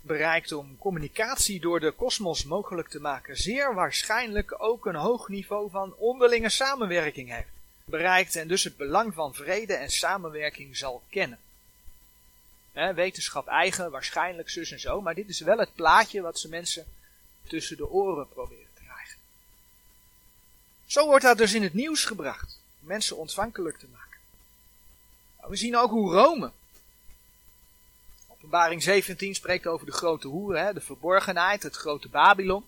bereikt 0.00 0.52
om 0.52 0.78
communicatie 0.78 1.60
door 1.60 1.80
de 1.80 1.90
kosmos 1.90 2.44
mogelijk 2.44 2.88
te 2.88 3.00
maken, 3.00 3.36
zeer 3.36 3.74
waarschijnlijk 3.74 4.62
ook 4.62 4.86
een 4.86 4.94
hoog 4.94 5.28
niveau 5.28 5.70
van 5.70 5.94
onderlinge 5.96 6.48
samenwerking 6.48 7.32
heeft 7.34 7.48
bereikt 7.84 8.36
en 8.36 8.48
dus 8.48 8.64
het 8.64 8.76
belang 8.76 9.14
van 9.14 9.34
vrede 9.34 9.74
en 9.74 9.90
samenwerking 9.90 10.76
zal 10.76 11.02
kennen. 11.08 11.38
Wetenschap 12.72 13.46
eigen, 13.46 13.90
waarschijnlijk 13.90 14.50
zus 14.50 14.70
en 14.70 14.80
zo, 14.80 15.00
maar 15.00 15.14
dit 15.14 15.28
is 15.28 15.40
wel 15.40 15.58
het 15.58 15.74
plaatje 15.74 16.20
wat 16.20 16.38
ze 16.38 16.48
mensen 16.48 16.86
tussen 17.46 17.76
de 17.76 17.90
oren 17.90 18.28
proberen 18.28 18.66
te 18.74 18.82
krijgen. 18.82 19.18
Zo 20.86 21.06
wordt 21.06 21.24
dat 21.24 21.38
dus 21.38 21.54
in 21.54 21.62
het 21.62 21.74
nieuws 21.74 22.04
gebracht, 22.04 22.58
om 22.80 22.86
mensen 22.86 23.16
ontvankelijk 23.16 23.78
te 23.78 23.86
maken. 23.92 24.18
Nou, 25.38 25.50
we 25.50 25.56
zien 25.56 25.76
ook 25.76 25.90
hoe 25.90 26.12
Rome. 26.12 26.50
Openbaring 28.28 28.82
17 28.82 29.34
spreekt 29.34 29.66
over 29.66 29.86
de 29.86 29.92
grote 29.92 30.28
hoeren, 30.28 30.74
de 30.74 30.80
verborgenheid, 30.80 31.62
het 31.62 31.76
grote 31.76 32.08
Babylon. 32.08 32.64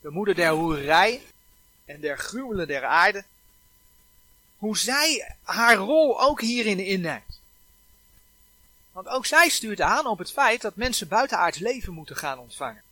De 0.00 0.10
moeder 0.10 0.34
der 0.34 0.50
hoerij 0.50 1.22
en 1.84 2.00
der 2.00 2.18
gruwelen 2.18 2.66
der 2.66 2.84
aarde 2.84 3.24
hoe 4.58 4.78
zij 4.78 5.34
haar 5.42 5.76
rol 5.76 6.22
ook 6.22 6.40
hierin 6.40 6.78
inneemt. 6.78 7.27
Want 8.98 9.10
ook 9.10 9.26
zij 9.26 9.48
stuurt 9.48 9.80
aan 9.80 10.06
op 10.06 10.18
het 10.18 10.32
feit 10.32 10.60
dat 10.60 10.76
mensen 10.76 11.08
buitenaards 11.08 11.58
leven 11.58 11.92
moeten 11.92 12.16
gaan 12.16 12.38
ontvangen. 12.38 12.82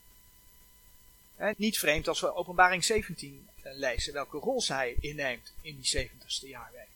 niet 1.56 1.78
vreemd 1.78 2.08
als 2.08 2.20
we 2.20 2.34
openbaring 2.34 2.84
17 2.84 3.48
eh, 3.62 3.74
lezen 3.74 4.12
welke 4.12 4.38
rol 4.38 4.60
zij 4.60 4.96
inneemt 5.00 5.52
in 5.60 5.80
die 5.80 6.08
70ste 6.08 6.48
jaarweek. 6.48 6.88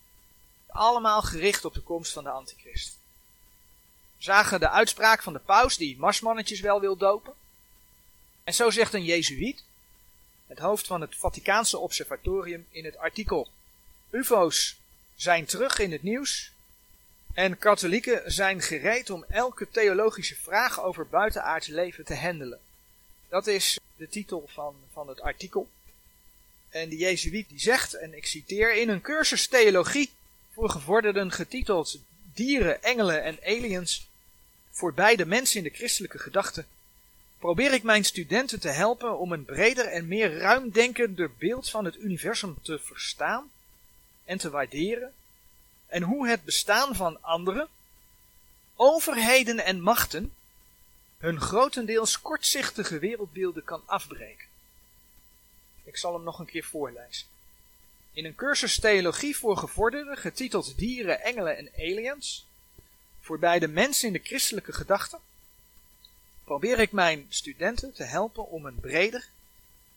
Allemaal 0.67 1.23
gericht 1.23 1.65
op 1.65 1.75
de 1.75 1.81
komst 1.81 2.13
van 2.13 2.25
de 2.25 2.31
antichrist. 2.31 2.97
We 4.17 4.23
zagen 4.23 4.61
de 4.61 4.69
uitspraak 4.69 5.23
van 5.23 5.33
de 5.33 5.39
paus 5.39 5.77
die 5.77 5.99
marsmannetjes 5.99 6.61
wel 6.61 6.81
wil 6.81 6.97
dopen. 6.97 7.35
En 8.45 8.55
zo 8.55 8.71
zegt 8.71 8.95
een 8.95 9.05
jezuïet, 9.05 9.65
het 10.47 10.59
hoofd 10.59 10.87
van 10.87 11.01
het 11.01 11.17
Vaticaanse 11.17 11.79
observatorium 11.79 12.67
in 12.71 12.85
het 12.85 12.97
artikel 12.97 13.49
UFO's 14.11 14.77
zijn 15.15 15.45
terug 15.47 15.79
in 15.79 15.93
het 15.93 16.03
nieuws 16.03 16.53
en 17.35 17.59
katholieken 17.59 18.33
zijn 18.33 18.63
gereed 18.63 19.11
om 19.11 19.25
elke 19.29 19.69
theologische 19.71 20.37
vraag 20.37 20.83
over 20.83 21.07
buitenaards 21.07 21.67
leven 21.67 22.05
te 22.05 22.15
handelen. 22.15 22.61
Dat 23.29 23.47
is 23.47 23.79
de 23.97 24.09
titel 24.09 24.49
van, 24.53 24.75
van 24.93 25.09
het 25.09 25.21
artikel. 25.21 25.69
En 26.69 26.89
de 26.89 26.97
Jezuïet 26.97 27.49
die 27.49 27.61
zegt, 27.61 27.95
en 27.95 28.17
ik 28.17 28.27
citeer, 28.27 28.75
in 28.75 28.89
een 28.89 29.01
cursus 29.01 29.47
theologie 29.47 30.11
voor 30.53 30.71
gevorderden 30.71 31.33
getiteld 31.33 31.99
Dieren, 32.35 32.83
Engelen 32.83 33.23
en 33.23 33.39
Aliens 33.43 34.09
voor 34.71 34.95
beide 34.95 35.27
mensen 35.27 35.57
in 35.57 35.65
de 35.65 35.77
christelijke 35.77 36.19
gedachte, 36.19 36.65
probeer 37.39 37.73
ik 37.73 37.83
mijn 37.83 38.05
studenten 38.05 38.61
te 38.61 38.69
helpen 38.69 39.19
om 39.19 39.33
een 39.33 39.45
breder 39.45 39.85
en 39.85 40.09
meer 40.09 40.39
ruimdenkender 40.39 41.31
beeld 41.39 41.71
van 41.71 41.85
het 41.85 41.97
universum 41.97 42.57
te 42.63 42.79
verstaan 42.79 43.51
en 44.25 44.39
te 44.39 44.51
waarderen 44.51 45.13
en 45.91 46.03
hoe 46.03 46.29
het 46.29 46.45
bestaan 46.45 46.95
van 46.95 47.23
anderen, 47.23 47.69
overheden 48.77 49.65
en 49.65 49.81
machten 49.81 50.35
hun 51.19 51.41
grotendeels 51.41 52.21
kortzichtige 52.21 52.99
wereldbeelden 52.99 53.65
kan 53.65 53.83
afbreken. 53.87 54.47
Ik 55.85 55.97
zal 55.97 56.15
hem 56.15 56.23
nog 56.23 56.39
een 56.39 56.47
keer 56.47 56.65
voorlezen. 56.65 57.27
In 58.13 58.25
een 58.25 58.35
cursus 58.35 58.81
theologie 58.81 59.37
voor 59.37 59.57
gevorderden, 59.57 60.17
getiteld 60.17 60.79
Dieren, 60.79 61.21
Engelen 61.21 61.57
en 61.57 61.71
Aliens, 61.77 62.47
voor 63.21 63.39
beide 63.39 63.69
mensen 63.69 64.07
in 64.07 64.13
de 64.13 64.21
christelijke 64.23 64.73
gedachte, 64.73 65.19
probeer 66.45 66.79
ik 66.79 66.93
mijn 66.93 67.27
studenten 67.29 67.93
te 67.93 68.05
helpen 68.05 68.49
om 68.49 68.67
een 68.67 68.81
breder 68.81 69.29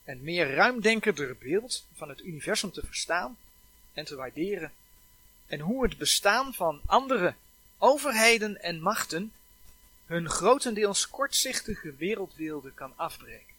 en 0.03 0.23
meer 0.23 0.55
ruimdenkerder 0.55 1.37
beeld 1.37 1.85
van 1.93 2.09
het 2.09 2.21
universum 2.21 2.71
te 2.71 2.85
verstaan 2.85 3.37
en 3.93 4.05
te 4.05 4.15
waarderen 4.15 4.71
en 5.47 5.59
hoe 5.59 5.83
het 5.83 5.97
bestaan 5.97 6.53
van 6.53 6.81
andere 6.85 7.35
overheden 7.77 8.61
en 8.61 8.81
machten 8.81 9.33
hun 10.05 10.29
grotendeels 10.29 11.09
kortzichtige 11.09 11.95
wereldbeelden 11.95 12.73
kan 12.73 12.93
afbreken. 12.95 13.53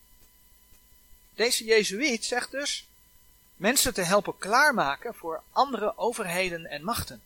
Deze 1.35 1.65
Jezuïet 1.65 2.25
zegt 2.25 2.51
dus 2.51 2.89
mensen 3.57 3.95
te 3.95 4.03
helpen 4.03 4.39
klaarmaken 4.39 5.15
voor 5.15 5.43
andere 5.51 5.99
overheden 5.99 6.67
en 6.67 6.85
machten. 6.85 7.23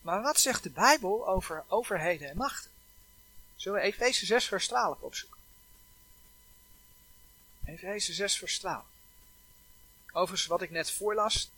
Maar 0.00 0.22
wat 0.22 0.40
zegt 0.40 0.62
de 0.62 0.70
Bijbel 0.70 1.28
over 1.28 1.64
overheden 1.68 2.28
en 2.28 2.36
machten? 2.36 2.70
Zullen 3.56 3.80
we 3.80 3.86
Efeze 3.86 4.26
6 4.26 4.44
vers 4.46 4.66
12 4.66 5.00
opzoeken? 5.00 5.38
Efeze 7.64 8.12
6 8.12 8.38
vers 8.38 8.58
12. 8.58 8.84
Overigens 10.12 10.46
wat 10.46 10.62
ik 10.62 10.70
net 10.70 10.90
voorlas, 10.90 11.50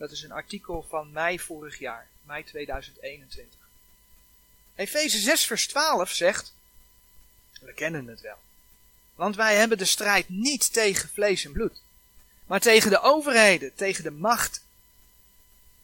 dat 0.00 0.10
is 0.10 0.22
een 0.22 0.32
artikel 0.32 0.86
van 0.88 1.12
mei 1.12 1.40
vorig 1.40 1.78
jaar, 1.78 2.08
mei 2.22 2.44
2021. 2.44 3.58
Efeze 4.74 5.18
6 5.18 5.44
vers 5.44 5.66
12 5.66 6.10
zegt, 6.10 6.54
we 7.60 7.72
kennen 7.72 8.06
het 8.06 8.20
wel. 8.20 8.38
Want 9.14 9.36
wij 9.36 9.56
hebben 9.56 9.78
de 9.78 9.84
strijd 9.84 10.28
niet 10.28 10.72
tegen 10.72 11.08
vlees 11.08 11.44
en 11.44 11.52
bloed, 11.52 11.82
maar 12.46 12.60
tegen 12.60 12.90
de 12.90 13.00
overheden, 13.00 13.74
tegen 13.74 14.04
de 14.04 14.10
macht, 14.10 14.64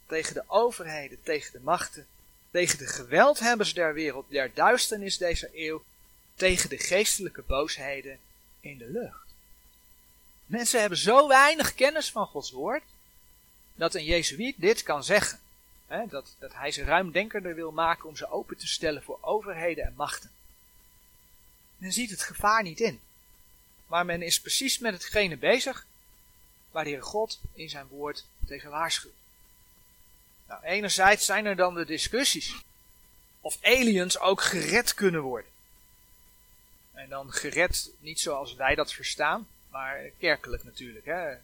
tegen 0.07 0.35
de 0.35 0.45
overheden, 0.47 1.23
tegen 1.23 1.53
de 1.53 1.61
machten, 1.61 2.07
tegen 2.51 2.79
de 2.79 2.87
geweldhebbers 2.87 3.75
der 3.75 3.95
wereld, 3.95 4.31
der 4.31 4.55
duisternis 4.55 5.19
deze 5.19 5.51
eeuw, 5.55 5.85
tegen 6.35 6.69
de 6.69 6.79
geestelijke 6.79 7.43
boosheden 7.43 8.19
in 8.61 8.79
de 8.79 8.89
lucht. 8.91 9.27
Mensen 10.47 10.81
hebben 10.81 10.99
zo 10.99 11.29
weinig 11.29 11.75
kennis 11.75 12.11
van 12.11 12.27
Gods 12.27 12.51
woord, 12.51 12.83
dat 13.77 13.95
een 13.95 14.05
Jezuïet 14.05 14.55
dit 14.59 14.83
kan 14.83 15.05
zeggen. 15.05 15.41
Hè, 15.87 16.07
dat, 16.07 16.37
dat 16.39 16.55
hij 16.55 16.71
ze 16.71 16.85
ruimdenkerder 16.85 17.55
wil 17.55 17.73
maken 17.73 18.09
om 18.09 18.17
ze 18.17 18.31
open 18.31 18.57
te 18.57 18.67
stellen 18.67 19.03
voor 19.03 19.19
overheden 19.21 19.85
en 19.85 19.95
machten. 19.97 20.31
Men 21.77 21.93
ziet 21.93 22.11
het 22.11 22.23
gevaar 22.23 22.63
niet 22.63 22.81
in. 22.81 23.01
Maar 23.87 24.05
men 24.05 24.23
is 24.23 24.41
precies 24.41 24.79
met 24.79 24.95
hetgene 24.95 25.37
bezig 25.37 25.87
waar 26.71 26.85
de 26.85 26.91
Heer 26.91 27.03
God 27.03 27.41
in 27.53 27.69
zijn 27.69 27.87
woord 27.87 28.25
tegen 28.47 28.71
waarschuwt. 28.71 29.13
Nou, 30.49 30.63
enerzijds 30.63 31.25
zijn 31.25 31.47
er 31.47 31.57
dan 31.57 31.75
de 31.75 31.85
discussies 31.85 32.55
of 33.41 33.59
aliens 33.63 34.19
ook 34.19 34.43
gered 34.43 34.95
kunnen 34.95 35.21
worden. 35.21 35.51
En 36.93 37.09
dan 37.09 37.33
gered 37.33 37.91
niet 37.99 38.21
zoals 38.21 38.55
wij 38.55 38.75
dat 38.75 38.93
verstaan, 38.93 39.49
maar 39.71 40.11
kerkelijk 40.19 40.65
natuurlijk. 40.65 41.05
Hè? 41.05 41.35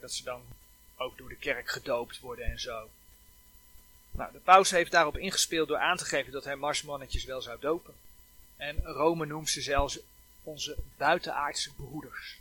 Dat 0.00 0.12
ze 0.12 0.22
dan 0.22 0.42
ook 1.04 1.18
door 1.18 1.28
de 1.28 1.36
kerk 1.36 1.70
gedoopt 1.70 2.20
worden 2.20 2.44
en 2.44 2.60
zo. 2.60 2.90
Nou, 4.10 4.32
de 4.32 4.38
paus 4.38 4.70
heeft 4.70 4.90
daarop 4.90 5.16
ingespeeld 5.16 5.68
door 5.68 5.78
aan 5.78 5.96
te 5.96 6.04
geven 6.04 6.32
dat 6.32 6.44
hij 6.44 6.56
marsmannetjes 6.56 7.24
wel 7.24 7.42
zou 7.42 7.60
dopen. 7.60 7.94
En 8.56 8.82
Rome 8.84 9.26
noemt 9.26 9.50
ze 9.50 9.62
zelfs 9.62 9.98
onze 10.42 10.76
buitenaardse 10.96 11.72
broeders. 11.74 12.38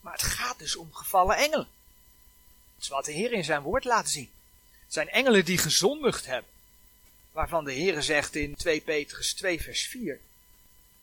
Maar 0.00 0.12
het 0.12 0.22
gaat 0.22 0.58
dus 0.58 0.76
om 0.76 0.92
gevallen 0.92 1.36
engelen. 1.36 1.68
Dat 2.74 2.82
is 2.82 2.88
wat 2.88 3.04
de 3.04 3.12
Heer 3.12 3.32
in 3.32 3.44
zijn 3.44 3.62
woord 3.62 3.84
laat 3.84 4.08
zien. 4.08 4.30
Het 4.84 4.92
zijn 4.92 5.08
engelen 5.08 5.44
die 5.44 5.58
gezondigd 5.58 6.26
hebben. 6.26 6.50
Waarvan 7.32 7.64
de 7.64 7.72
Heer 7.72 8.02
zegt 8.02 8.34
in 8.34 8.54
2 8.54 8.80
Petrus 8.80 9.34
2 9.34 9.62
vers 9.62 9.86
4. 9.86 10.20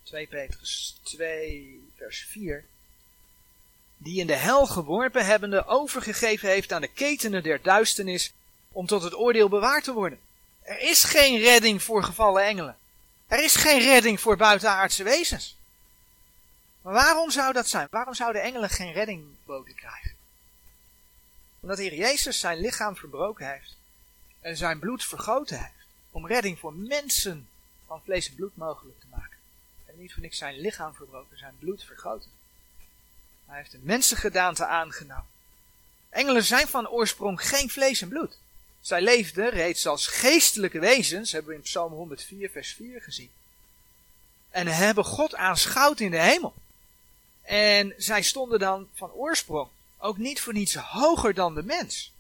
2 0.03 0.27
Petrus 0.27 0.99
2 1.03 1.89
vers 1.95 2.25
4. 2.29 2.65
Die 3.97 4.19
in 4.19 4.27
de 4.27 4.35
hel 4.35 4.65
geworpen 4.65 5.25
hebbende 5.25 5.65
overgegeven 5.65 6.49
heeft 6.49 6.71
aan 6.71 6.81
de 6.81 6.87
ketenen 6.87 7.43
der 7.43 7.61
duisternis 7.61 8.33
om 8.71 8.85
tot 8.85 9.03
het 9.03 9.15
oordeel 9.15 9.49
bewaard 9.49 9.83
te 9.83 9.93
worden. 9.93 10.19
Er 10.61 10.79
is 10.79 11.03
geen 11.03 11.39
redding 11.39 11.83
voor 11.83 12.03
gevallen 12.03 12.43
engelen. 12.43 12.77
Er 13.27 13.43
is 13.43 13.55
geen 13.55 13.79
redding 13.79 14.19
voor 14.19 14.37
buitenaardse 14.37 15.03
wezens. 15.03 15.57
Maar 16.81 16.93
waarom 16.93 17.31
zou 17.31 17.53
dat 17.53 17.67
zijn? 17.67 17.87
Waarom 17.91 18.13
zouden 18.13 18.41
engelen 18.41 18.69
geen 18.69 18.93
redding 18.93 19.25
boden 19.45 19.75
krijgen? 19.75 20.11
Omdat 21.59 21.77
de 21.77 21.83
Heer 21.83 21.95
Jezus 21.95 22.39
zijn 22.39 22.59
lichaam 22.59 22.95
verbroken 22.95 23.51
heeft 23.51 23.75
en 24.41 24.57
zijn 24.57 24.79
bloed 24.79 25.03
vergoten 25.03 25.59
heeft 25.59 25.85
om 26.11 26.27
redding 26.27 26.59
voor 26.59 26.73
mensen 26.73 27.49
van 27.87 28.01
vlees 28.03 28.29
en 28.29 28.35
bloed 28.35 28.57
mogelijk 28.57 28.99
te 28.99 29.05
maken. 29.09 29.37
En 29.85 29.93
niet 29.97 30.13
voor 30.13 30.21
niks 30.21 30.37
zijn 30.37 30.59
lichaam 30.59 30.93
verbroken, 30.93 31.37
zijn 31.37 31.55
bloed 31.59 31.83
vergoten. 31.83 32.31
Hij 33.47 33.57
heeft 33.57 33.73
een 33.73 33.81
mensengedaante 33.83 34.65
aangenomen. 34.65 35.25
Engelen 36.09 36.43
zijn 36.43 36.67
van 36.67 36.87
oorsprong 36.87 37.47
geen 37.47 37.69
vlees 37.69 38.01
en 38.01 38.09
bloed. 38.09 38.37
Zij 38.81 39.01
leefden 39.01 39.49
reeds 39.49 39.87
als 39.87 40.07
geestelijke 40.07 40.79
wezens, 40.79 41.31
hebben 41.31 41.51
we 41.51 41.57
in 41.57 41.63
Psalm 41.63 41.93
104, 41.93 42.49
vers 42.49 42.73
4 42.73 43.01
gezien. 43.01 43.31
En 44.49 44.67
hebben 44.67 45.05
God 45.05 45.35
aanschouwd 45.35 45.99
in 45.99 46.11
de 46.11 46.21
hemel. 46.21 46.53
En 47.41 47.93
zij 47.97 48.21
stonden 48.21 48.59
dan 48.59 48.89
van 48.93 49.11
oorsprong 49.11 49.69
ook 49.97 50.17
niet 50.17 50.41
voor 50.41 50.53
niets 50.53 50.75
hoger 50.75 51.33
dan 51.33 51.55
de 51.55 51.63
mens. 51.63 52.11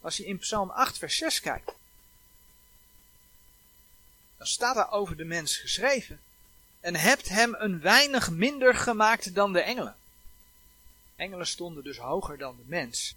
Als 0.00 0.16
je 0.16 0.26
in 0.26 0.38
Psalm 0.38 0.70
8, 0.70 0.98
vers 0.98 1.16
6 1.16 1.40
kijkt, 1.40 1.72
dan 4.36 4.46
staat 4.46 4.74
daar 4.74 4.90
over 4.90 5.16
de 5.16 5.24
mens 5.24 5.56
geschreven. 5.56 6.20
En 6.80 6.96
hebt 6.96 7.28
hem 7.28 7.54
een 7.54 7.80
weinig 7.80 8.30
minder 8.30 8.74
gemaakt 8.74 9.34
dan 9.34 9.52
de 9.52 9.60
engelen. 9.60 9.96
Engelen 11.16 11.46
stonden 11.46 11.84
dus 11.84 11.98
hoger 11.98 12.38
dan 12.38 12.56
de 12.56 12.64
mens. 12.66 13.14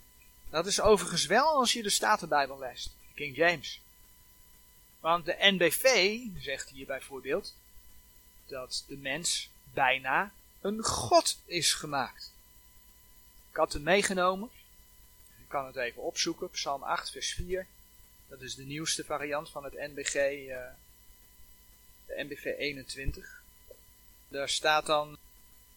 Dat 0.49 0.65
is 0.65 0.81
overigens 0.81 1.25
wel 1.25 1.47
als 1.47 1.73
je 1.73 1.83
de 1.83 1.89
Statenbijbel 1.89 2.59
leest, 2.59 2.95
King 3.13 3.35
James. 3.35 3.81
Want 4.99 5.25
de 5.25 5.35
NBV 5.39 6.19
zegt 6.39 6.69
hier 6.69 6.85
bijvoorbeeld 6.85 7.55
dat 8.45 8.83
de 8.87 8.97
mens 8.97 9.49
bijna 9.73 10.31
een 10.61 10.83
god 10.83 11.37
is 11.45 11.73
gemaakt. 11.73 12.31
Ik 13.49 13.55
had 13.55 13.73
hem 13.73 13.83
meegenomen. 13.83 14.49
Je 15.37 15.45
kan 15.47 15.65
het 15.65 15.75
even 15.75 16.01
opzoeken. 16.01 16.49
Psalm 16.49 16.83
8, 16.83 17.11
vers 17.11 17.33
4. 17.33 17.67
Dat 18.27 18.41
is 18.41 18.55
de 18.55 18.63
nieuwste 18.63 19.05
variant 19.05 19.49
van 19.49 19.63
het 19.63 19.73
NBG, 19.73 20.15
eh, 20.15 20.57
de 22.05 22.23
NBV 22.23 22.45
21. 22.57 23.41
Daar 24.27 24.49
staat 24.49 24.85
dan, 24.85 25.17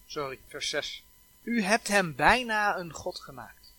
sorry, 0.06 0.38
vers 0.48 0.68
6. 0.68 1.02
U 1.42 1.62
hebt 1.62 1.88
hem 1.88 2.14
bijna 2.14 2.76
een 2.76 2.92
god 2.92 3.20
gemaakt. 3.20 3.72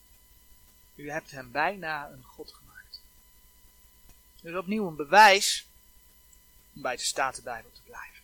U 0.96 1.12
hebt 1.12 1.32
hem 1.32 1.52
bijna 1.52 2.10
een 2.10 2.24
God 2.24 2.54
gemaakt. 2.54 3.02
Dus 4.42 4.56
opnieuw 4.56 4.88
een 4.88 4.96
bewijs 4.96 5.66
om 6.76 6.82
bij 6.82 6.96
de 6.96 7.04
Statenbijbel 7.04 7.72
te 7.72 7.82
blijven. 7.82 8.22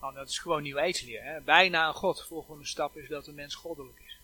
Nou, 0.00 0.14
dat 0.14 0.28
is 0.28 0.38
gewoon 0.38 0.62
nieuw 0.62 0.76
eetsleer. 0.76 1.24
Hè? 1.24 1.40
Bijna 1.40 1.88
een 1.88 1.94
God. 1.94 2.26
Volgende 2.26 2.66
stap 2.66 2.96
is 2.96 3.08
dat 3.08 3.24
de 3.24 3.32
mens 3.32 3.54
goddelijk 3.54 3.98
is. 4.06 4.18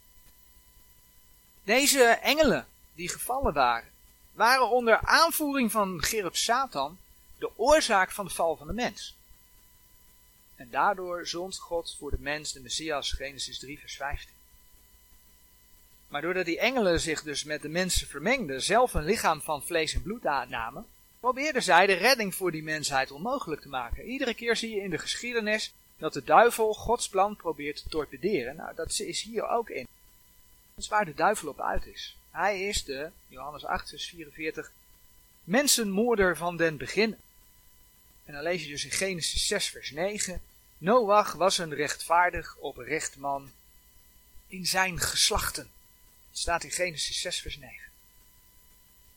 Deze 1.64 2.04
engelen 2.04 2.66
die 2.94 3.08
gevallen 3.08 3.52
waren, 3.52 3.90
waren 4.32 4.70
onder 4.70 4.98
aanvoering 4.98 5.70
van 5.70 6.02
Gerub 6.02 6.37
Satan 6.37 6.98
de 7.38 7.58
oorzaak 7.58 8.10
van 8.10 8.24
de 8.24 8.30
val 8.34 8.56
van 8.56 8.66
de 8.66 8.72
mens. 8.72 9.14
En 10.56 10.68
daardoor 10.70 11.26
zond 11.26 11.58
God 11.58 11.96
voor 11.98 12.10
de 12.10 12.20
mens 12.20 12.52
de 12.52 12.60
Messias, 12.60 13.12
Genesis 13.12 13.58
3, 13.58 13.78
vers 13.78 13.96
15. 13.96 14.28
Maar 16.08 16.22
doordat 16.22 16.44
die 16.44 16.58
engelen 16.58 17.00
zich 17.00 17.22
dus 17.22 17.44
met 17.44 17.62
de 17.62 17.68
mensen 17.68 18.06
vermengden, 18.06 18.62
zelf 18.62 18.94
een 18.94 19.04
lichaam 19.04 19.40
van 19.40 19.62
vlees 19.62 19.94
en 19.94 20.02
bloed 20.02 20.26
aannamen, 20.26 20.86
probeerden 21.20 21.62
zij 21.62 21.86
de 21.86 21.92
redding 21.92 22.34
voor 22.34 22.50
die 22.50 22.62
mensheid 22.62 23.10
onmogelijk 23.10 23.60
te 23.60 23.68
maken. 23.68 24.04
Iedere 24.04 24.34
keer 24.34 24.56
zie 24.56 24.70
je 24.70 24.82
in 24.82 24.90
de 24.90 24.98
geschiedenis 24.98 25.72
dat 25.96 26.12
de 26.12 26.24
duivel 26.24 26.74
Gods 26.74 27.08
plan 27.08 27.36
probeert 27.36 27.76
te 27.76 27.88
torpederen. 27.88 28.56
Nou, 28.56 28.74
dat 28.74 28.98
is 28.98 29.22
hier 29.22 29.48
ook 29.48 29.70
in. 29.70 29.86
Dat 30.74 30.84
is 30.84 30.88
waar 30.88 31.04
de 31.04 31.14
duivel 31.14 31.48
op 31.48 31.60
uit 31.60 31.86
is. 31.86 32.16
Hij 32.30 32.62
is 32.62 32.84
de, 32.84 33.10
Johannes 33.28 33.64
8, 33.64 33.88
vers 33.88 34.08
44, 34.08 34.72
mensenmoorder 35.44 36.36
van 36.36 36.56
den 36.56 36.76
begin. 36.76 37.16
En 38.24 38.32
dan 38.32 38.42
lees 38.42 38.62
je 38.62 38.68
dus 38.68 38.84
in 38.84 38.90
Genesis 38.90 39.46
6, 39.46 39.68
vers 39.68 39.90
9. 39.90 40.42
Noach 40.78 41.32
was 41.32 41.58
een 41.58 41.74
rechtvaardig 41.74 42.56
oprecht 42.56 43.16
man 43.16 43.52
in 44.46 44.66
zijn 44.66 45.00
geslachten 45.00 45.70
staat 46.32 46.64
in 46.64 46.70
Genesis 46.70 47.20
6, 47.20 47.40
vers 47.40 47.56
9. 47.58 47.84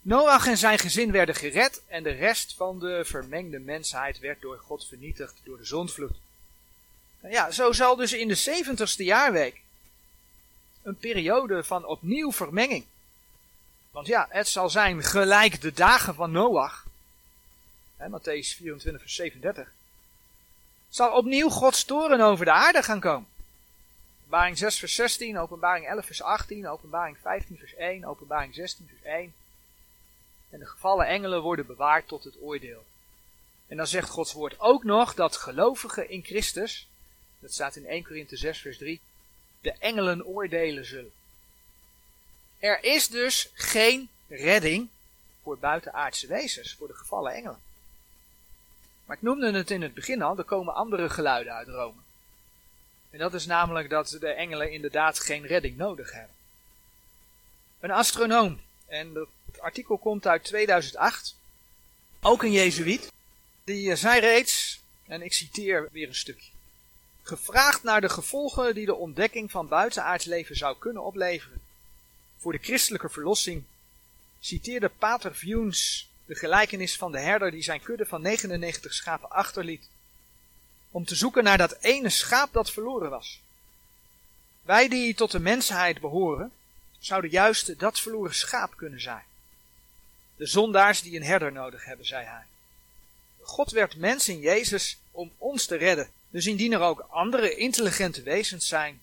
Noach 0.02 0.48
en 0.48 0.58
zijn 0.58 0.80
gezin 0.80 1.12
werden 1.12 1.36
gered 1.36 1.82
en 1.88 2.04
de 2.04 2.12
rest 2.12 2.54
van 2.54 2.80
de 2.80 3.06
vermengde 3.06 3.60
mensheid 3.60 4.20
werd 4.20 4.42
door 4.42 4.60
God 4.60 4.88
vernietigd 4.88 5.36
door 5.44 5.58
de 5.58 5.66
zondvloed. 5.66 6.16
Nou 7.20 7.34
ja, 7.34 7.52
zo 7.52 7.72
zal 7.72 7.96
dus 7.96 8.14
in 8.14 8.28
de 8.28 8.64
70ste 8.64 9.04
jaarweek 9.04 9.62
een 10.84 10.98
periode 10.98 11.64
van 11.64 11.86
opnieuw 11.86 12.32
vermenging. 12.32 12.86
Want 13.92 14.08
ja, 14.08 14.28
het 14.30 14.48
zal 14.48 14.70
zijn 14.70 15.04
gelijk 15.04 15.62
de 15.62 15.74
dagen 15.74 16.16
van 16.16 16.32
Noach. 16.32 16.87
Matthäus 17.98 18.54
24, 18.54 19.02
vers 19.02 19.16
37. 19.16 19.68
Zal 20.90 21.12
opnieuw 21.12 21.50
Gods 21.50 21.84
toren 21.84 22.22
over 22.22 22.46
de 22.46 22.52
aarde 22.52 22.84
gaan 22.84 23.00
komen. 23.00 23.28
Openbaring 24.20 24.58
6 24.58 24.80
vers 24.80 24.96
16, 24.96 25.38
openbaring 25.38 25.88
11 25.88 26.06
vers 26.06 26.22
18, 26.22 26.68
openbaring 26.68 27.18
15 27.22 27.58
vers 27.58 27.76
1, 27.76 28.06
openbaring 28.06 28.56
16 28.56 28.88
vers 28.90 29.02
1. 29.02 29.34
En 30.50 30.60
de 30.60 30.66
gevallen 30.66 31.08
engelen 31.08 31.42
worden 31.42 31.66
bewaard 31.66 32.08
tot 32.08 32.24
het 32.24 32.42
oordeel. 32.42 32.86
En 33.68 33.78
dan 33.78 33.88
zegt 33.88 34.10
Gods 34.10 34.34
woord 34.34 34.60
ook 34.60 34.84
nog 34.84 35.14
dat 35.14 35.36
gelovigen 35.36 36.10
in 36.10 36.24
Christus, 36.24 36.88
dat 37.40 37.54
staat 37.54 37.76
in 37.76 37.86
1 37.86 38.04
Korinthe 38.04 38.38
6 38.38 38.60
vers 38.60 38.78
3, 38.78 39.02
de 39.62 39.72
engelen 39.72 40.26
oordelen 40.26 40.86
zullen. 40.86 41.12
Er 42.60 42.84
is 42.84 43.08
dus 43.08 43.50
geen 43.54 44.10
redding 44.28 44.90
voor 45.44 45.58
buitenaardse 45.58 46.28
wezens, 46.28 46.74
voor 46.74 46.88
de 46.88 46.94
gevallen 46.94 47.34
engelen. 47.34 47.62
Maar 49.08 49.16
ik 49.16 49.22
noemde 49.22 49.52
het 49.52 49.72
in 49.72 49.82
het 49.82 49.94
begin 49.94 50.22
al, 50.22 50.38
er 50.38 50.44
komen 50.44 50.74
andere 50.74 51.10
geluiden 51.10 51.54
uit 51.54 51.68
Rome. 51.68 52.02
En 53.10 53.20
dat 53.20 53.34
is 53.34 53.46
namelijk 53.46 53.90
dat 53.90 54.18
de 54.20 54.28
engelen 54.28 54.72
inderdaad 54.72 55.20
geen 55.20 55.46
redding 55.46 55.78
nodig 55.78 56.12
hebben. 56.12 56.36
Een 57.80 57.92
astronoom, 57.92 58.62
en 58.86 59.14
het 59.46 59.60
artikel 59.60 59.98
komt 59.98 60.28
uit 60.28 60.44
2008, 60.44 61.36
ook 62.22 62.44
een 62.44 62.52
Jezuïet, 62.52 63.12
die 63.64 63.96
zei 63.96 64.20
reeds, 64.20 64.82
en 65.06 65.22
ik 65.22 65.34
citeer 65.34 65.90
weer 65.92 66.08
een 66.08 66.16
stukje. 66.16 66.52
Gevraagd 67.22 67.84
naar 67.84 68.02
de 68.02 68.10
gevolgen 68.10 68.76
die 68.76 68.86
de 68.86 68.96
ontdekking 68.96 69.52
van 69.52 69.68
buitenaards 69.68 70.26
leven 70.26 70.56
zou 70.56 70.78
kunnen 70.78 71.04
opleveren 71.04 71.62
voor 72.38 72.52
de 72.52 72.58
christelijke 72.62 73.10
verlossing, 73.10 73.64
citeerde 74.40 74.90
Pater 74.90 75.36
Vuens 75.36 76.07
de 76.28 76.36
gelijkenis 76.36 76.98
van 76.98 77.12
de 77.12 77.20
herder 77.20 77.52
die 77.52 77.62
zijn 77.62 77.82
kudde 77.82 78.06
van 78.06 78.22
99 78.22 78.94
schapen 78.94 79.30
achterliet 79.30 79.90
om 80.92 81.06
te 81.06 81.16
zoeken 81.16 81.44
naar 81.44 81.58
dat 81.58 81.78
ene 81.80 82.10
schaap 82.10 82.54
dat 82.54 82.72
verloren 82.72 83.10
was. 83.10 83.42
Wij 84.62 84.88
die 84.88 85.14
tot 85.14 85.32
de 85.32 85.40
mensheid 85.40 86.00
behoren, 86.00 86.52
zouden 87.00 87.30
juist 87.30 87.80
dat 87.80 88.00
verloren 88.00 88.36
schaap 88.36 88.78
kunnen 88.78 89.02
zijn. 89.02 89.24
De 90.36 90.46
zondaars 90.46 91.02
die 91.02 91.16
een 91.16 91.24
herder 91.24 91.52
nodig 91.52 91.86
hebben, 91.86 92.06
zei 92.06 92.26
hij. 92.26 92.46
God 93.42 93.72
werd 93.72 93.96
mens 93.96 94.30
in 94.30 94.40
Jezus 94.40 94.98
om 95.12 95.32
ons 95.38 95.66
te 95.66 95.76
redden. 95.76 96.10
Dus 96.30 96.46
indien 96.46 96.74
er 96.74 96.80
ook 96.80 97.06
andere 97.10 97.56
intelligente 97.56 98.22
wezens 98.22 98.68
zijn, 98.68 99.02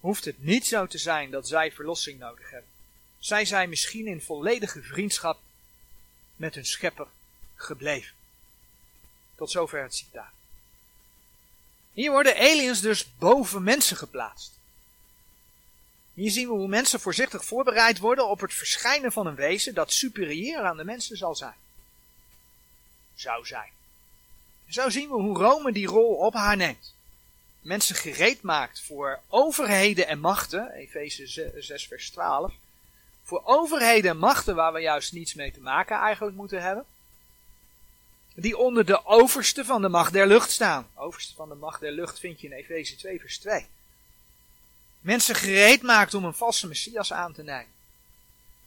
hoeft 0.00 0.24
het 0.24 0.44
niet 0.44 0.66
zo 0.66 0.86
te 0.86 0.98
zijn 0.98 1.30
dat 1.30 1.48
zij 1.48 1.72
verlossing 1.72 2.18
nodig 2.18 2.50
hebben. 2.50 2.70
Zij 3.18 3.44
zijn 3.44 3.68
misschien 3.68 4.06
in 4.06 4.20
volledige 4.20 4.82
vriendschap 4.82 5.40
met 6.36 6.54
hun 6.54 6.66
schepper 6.66 7.06
gebleven. 7.54 8.14
Tot 9.34 9.50
zover 9.50 9.82
het 9.82 9.94
citaat. 9.94 10.32
Hier 11.92 12.10
worden 12.10 12.36
aliens 12.36 12.80
dus 12.80 13.16
boven 13.18 13.62
mensen 13.62 13.96
geplaatst. 13.96 14.52
Hier 16.14 16.30
zien 16.30 16.48
we 16.48 16.54
hoe 16.54 16.68
mensen 16.68 17.00
voorzichtig 17.00 17.44
voorbereid 17.44 17.98
worden 17.98 18.28
op 18.28 18.40
het 18.40 18.54
verschijnen 18.54 19.12
van 19.12 19.26
een 19.26 19.34
wezen 19.34 19.74
dat 19.74 19.92
superieur 19.92 20.64
aan 20.64 20.76
de 20.76 20.84
mensen 20.84 21.16
zal 21.16 21.34
zijn. 21.34 21.54
Zou 23.14 23.46
zijn. 23.46 23.70
Zo 24.68 24.88
zien 24.90 25.08
we 25.08 25.14
hoe 25.14 25.38
Rome 25.38 25.72
die 25.72 25.86
rol 25.86 26.14
op 26.14 26.34
haar 26.34 26.56
neemt. 26.56 26.94
Mensen 27.60 27.96
gereed 27.96 28.42
maakt 28.42 28.80
voor 28.80 29.20
overheden 29.28 30.06
en 30.06 30.18
machten, 30.18 30.70
Efeze 30.70 31.52
6 31.56 31.86
vers 31.86 32.10
12. 32.10 32.52
Voor 33.24 33.42
overheden 33.44 34.10
en 34.10 34.18
machten 34.18 34.54
waar 34.54 34.72
we 34.72 34.80
juist 34.80 35.12
niets 35.12 35.34
mee 35.34 35.52
te 35.52 35.60
maken 35.60 35.98
eigenlijk 35.98 36.36
moeten 36.36 36.62
hebben. 36.62 36.84
Die 38.34 38.58
onder 38.58 38.86
de 38.86 39.06
overste 39.06 39.64
van 39.64 39.82
de 39.82 39.88
macht 39.88 40.12
der 40.12 40.26
lucht 40.26 40.50
staan. 40.50 40.86
Overste 40.94 41.34
van 41.34 41.48
de 41.48 41.54
macht 41.54 41.80
der 41.80 41.92
lucht 41.92 42.18
vind 42.18 42.40
je 42.40 42.46
in 42.46 42.52
Efeze 42.52 42.96
2 42.96 43.20
vers 43.20 43.38
2 43.38 43.66
mensen 45.04 45.34
gereed 45.34 45.82
maakt 45.82 46.14
om 46.14 46.24
een 46.24 46.34
valse 46.34 46.66
Messias 46.66 47.12
aan 47.12 47.32
te 47.32 47.42
nemen. 47.42 47.72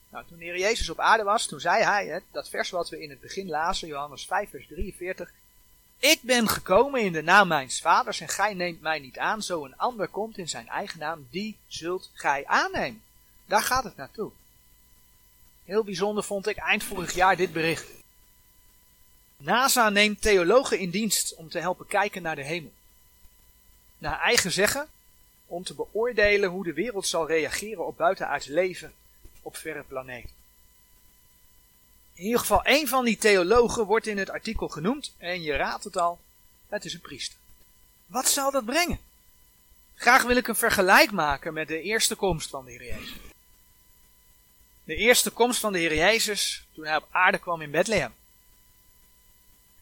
Nou, 0.09 0.25
toen 0.27 0.39
Heer 0.39 0.57
Jezus 0.57 0.89
op 0.89 0.99
aarde 0.99 1.23
was, 1.23 1.45
toen 1.45 1.59
zei 1.59 1.83
hij, 1.83 2.07
hè, 2.07 2.19
dat 2.31 2.49
vers 2.49 2.69
wat 2.69 2.89
we 2.89 3.01
in 3.01 3.09
het 3.09 3.21
begin 3.21 3.47
lazen, 3.47 3.87
Johannes 3.87 4.25
5 4.25 4.49
vers 4.49 4.67
43, 4.67 5.31
Ik 5.97 6.19
ben 6.21 6.49
gekomen 6.49 7.01
in 7.01 7.11
de 7.11 7.21
naam 7.21 7.47
mijns 7.47 7.81
vaders 7.81 8.19
en 8.19 8.27
gij 8.27 8.53
neemt 8.53 8.81
mij 8.81 8.99
niet 8.99 9.17
aan, 9.17 9.41
zo 9.41 9.65
een 9.65 9.77
ander 9.77 10.07
komt 10.07 10.37
in 10.37 10.49
zijn 10.49 10.67
eigen 10.67 10.99
naam, 10.99 11.27
die 11.29 11.57
zult 11.67 12.09
gij 12.13 12.45
aannemen. 12.45 13.01
Daar 13.45 13.63
gaat 13.63 13.83
het 13.83 13.95
naartoe. 13.95 14.31
Heel 15.67 15.83
bijzonder 15.83 16.23
vond 16.23 16.47
ik 16.47 16.57
eind 16.57 16.83
vorig 16.83 17.13
jaar 17.13 17.35
dit 17.35 17.53
bericht. 17.53 17.87
NASA 19.37 19.89
neemt 19.89 20.21
theologen 20.21 20.79
in 20.79 20.89
dienst 20.89 21.35
om 21.35 21.49
te 21.49 21.59
helpen 21.59 21.87
kijken 21.87 22.21
naar 22.21 22.35
de 22.35 22.43
hemel. 22.43 22.71
Naar 23.97 24.19
eigen 24.19 24.51
zeggen 24.51 24.87
om 25.45 25.63
te 25.63 25.73
beoordelen 25.73 26.49
hoe 26.49 26.63
de 26.63 26.73
wereld 26.73 27.07
zal 27.07 27.27
reageren 27.27 27.85
op 27.85 27.97
buitenaards 27.97 28.45
leven 28.45 28.93
op 29.41 29.55
verre 29.55 29.83
planeten. 29.83 30.29
In 32.13 32.23
ieder 32.23 32.39
geval, 32.39 32.61
een 32.63 32.87
van 32.87 33.05
die 33.05 33.17
theologen 33.17 33.85
wordt 33.85 34.07
in 34.07 34.17
het 34.17 34.29
artikel 34.29 34.67
genoemd, 34.67 35.13
en 35.17 35.41
je 35.41 35.55
raadt 35.55 35.83
het 35.83 35.97
al, 35.97 36.19
het 36.67 36.85
is 36.85 36.93
een 36.93 37.01
priester. 37.01 37.37
Wat 38.05 38.27
zal 38.27 38.51
dat 38.51 38.65
brengen? 38.65 38.99
Graag 39.95 40.23
wil 40.23 40.35
ik 40.35 40.47
een 40.47 40.55
vergelijk 40.55 41.11
maken 41.11 41.53
met 41.53 41.67
de 41.67 41.81
eerste 41.81 42.15
komst 42.15 42.49
van 42.49 42.65
de 42.65 42.71
Heer 42.71 42.83
Jezus. 42.83 43.26
De 44.87 44.95
eerste 44.95 45.29
komst 45.29 45.59
van 45.59 45.73
de 45.73 45.79
Heer 45.79 45.95
Jezus 45.95 46.65
toen 46.73 46.85
hij 46.85 46.95
op 46.95 47.07
aarde 47.11 47.37
kwam 47.37 47.61
in 47.61 47.71
Bethlehem. 47.71 48.13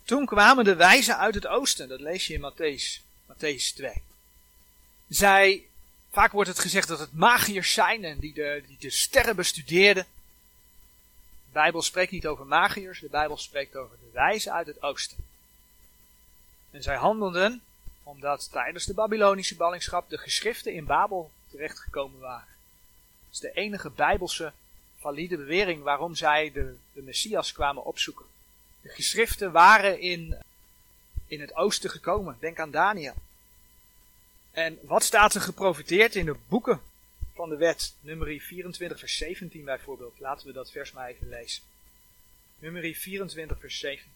Toen 0.03 0.25
kwamen 0.25 0.63
de 0.63 0.75
wijzen 0.75 1.17
uit 1.17 1.35
het 1.35 1.47
oosten, 1.47 1.87
dat 1.87 1.99
lees 1.99 2.27
je 2.27 2.33
in 2.33 2.51
Matthäus, 2.51 3.03
Matthäus 3.31 3.75
2. 3.75 3.93
Zij, 5.07 5.65
vaak 6.11 6.31
wordt 6.31 6.49
het 6.49 6.59
gezegd 6.59 6.87
dat 6.87 6.99
het 6.99 7.13
magiërs 7.13 7.73
zijn 7.73 8.03
en 8.03 8.19
die 8.19 8.33
de, 8.33 8.63
die 8.67 8.77
de 8.79 8.89
sterren 8.89 9.35
bestudeerden. 9.35 10.03
De 11.45 11.51
Bijbel 11.51 11.81
spreekt 11.81 12.11
niet 12.11 12.27
over 12.27 12.45
magiërs, 12.45 12.99
de 12.99 13.09
Bijbel 13.09 13.37
spreekt 13.37 13.75
over 13.75 13.97
de 13.99 14.09
wijzen 14.13 14.53
uit 14.53 14.67
het 14.67 14.81
oosten. 14.81 15.17
En 16.71 16.83
zij 16.83 16.95
handelden 16.95 17.63
omdat 18.03 18.51
tijdens 18.51 18.85
de 18.85 18.93
Babylonische 18.93 19.55
ballingschap 19.55 20.09
de 20.09 20.17
geschriften 20.17 20.73
in 20.73 20.85
Babel 20.85 21.31
terechtgekomen 21.51 22.19
waren. 22.19 22.47
Dat 23.25 23.33
is 23.33 23.39
de 23.39 23.51
enige 23.51 23.89
bijbelse 23.89 24.53
valide 25.05 25.37
bewering 25.37 25.83
waarom 25.83 26.15
zij 26.15 26.51
de, 26.51 26.75
de 26.93 27.01
Messias 27.01 27.51
kwamen 27.51 27.85
opzoeken. 27.85 28.25
De 28.81 28.89
geschriften 28.89 29.51
waren 29.51 29.99
in, 29.99 30.37
in 31.27 31.41
het 31.41 31.55
oosten 31.55 31.89
gekomen. 31.89 32.37
Denk 32.39 32.59
aan 32.59 32.71
Daniel. 32.71 33.13
En 34.51 34.79
wat 34.81 35.03
staat 35.03 35.33
er 35.33 35.41
geprofiteerd 35.41 36.15
in 36.15 36.25
de 36.25 36.35
boeken 36.47 36.81
van 37.33 37.49
de 37.49 37.55
wet? 37.55 37.93
Nummer 37.99 38.39
24 38.39 38.99
vers 38.99 39.17
17 39.17 39.63
bijvoorbeeld. 39.63 40.19
Laten 40.19 40.47
we 40.47 40.53
dat 40.53 40.71
vers 40.71 40.91
maar 40.91 41.07
even 41.07 41.29
lezen. 41.29 41.63
Nummer 42.59 42.93
24 42.93 43.59
vers 43.59 43.79
17. 43.79 44.11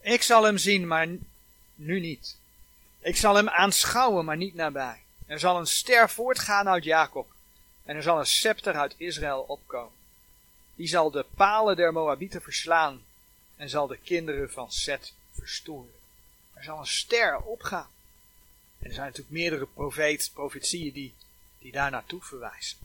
Ik 0.00 0.22
zal 0.22 0.44
hem 0.44 0.58
zien, 0.58 0.86
maar 0.86 1.08
nu 1.74 2.00
niet. 2.00 2.36
Ik 2.98 3.16
zal 3.16 3.34
hem 3.34 3.48
aanschouwen, 3.48 4.24
maar 4.24 4.36
niet 4.36 4.54
nabij. 4.54 5.02
Er 5.30 5.38
zal 5.38 5.58
een 5.58 5.66
ster 5.66 6.10
voortgaan 6.10 6.68
uit 6.68 6.84
Jacob. 6.84 7.32
En 7.84 7.96
er 7.96 8.02
zal 8.02 8.18
een 8.18 8.26
scepter 8.26 8.74
uit 8.74 8.94
Israël 8.96 9.44
opkomen. 9.48 9.98
Die 10.74 10.88
zal 10.88 11.10
de 11.10 11.26
palen 11.34 11.76
der 11.76 11.92
Moabieten 11.92 12.42
verslaan. 12.42 13.04
En 13.56 13.68
zal 13.68 13.86
de 13.86 13.96
kinderen 13.96 14.50
van 14.50 14.72
Seth 14.72 15.14
verstoren. 15.32 15.92
Er 16.52 16.64
zal 16.64 16.78
een 16.78 16.86
ster 16.86 17.38
opgaan. 17.38 17.88
En 18.78 18.86
er 18.86 18.92
zijn 18.92 19.06
natuurlijk 19.06 19.34
meerdere 19.34 19.66
profeet, 19.66 20.30
profetieën 20.34 20.92
die, 20.92 21.14
die 21.58 21.72
daar 21.72 21.90
naartoe 21.90 22.22
verwijzen. 22.22 22.78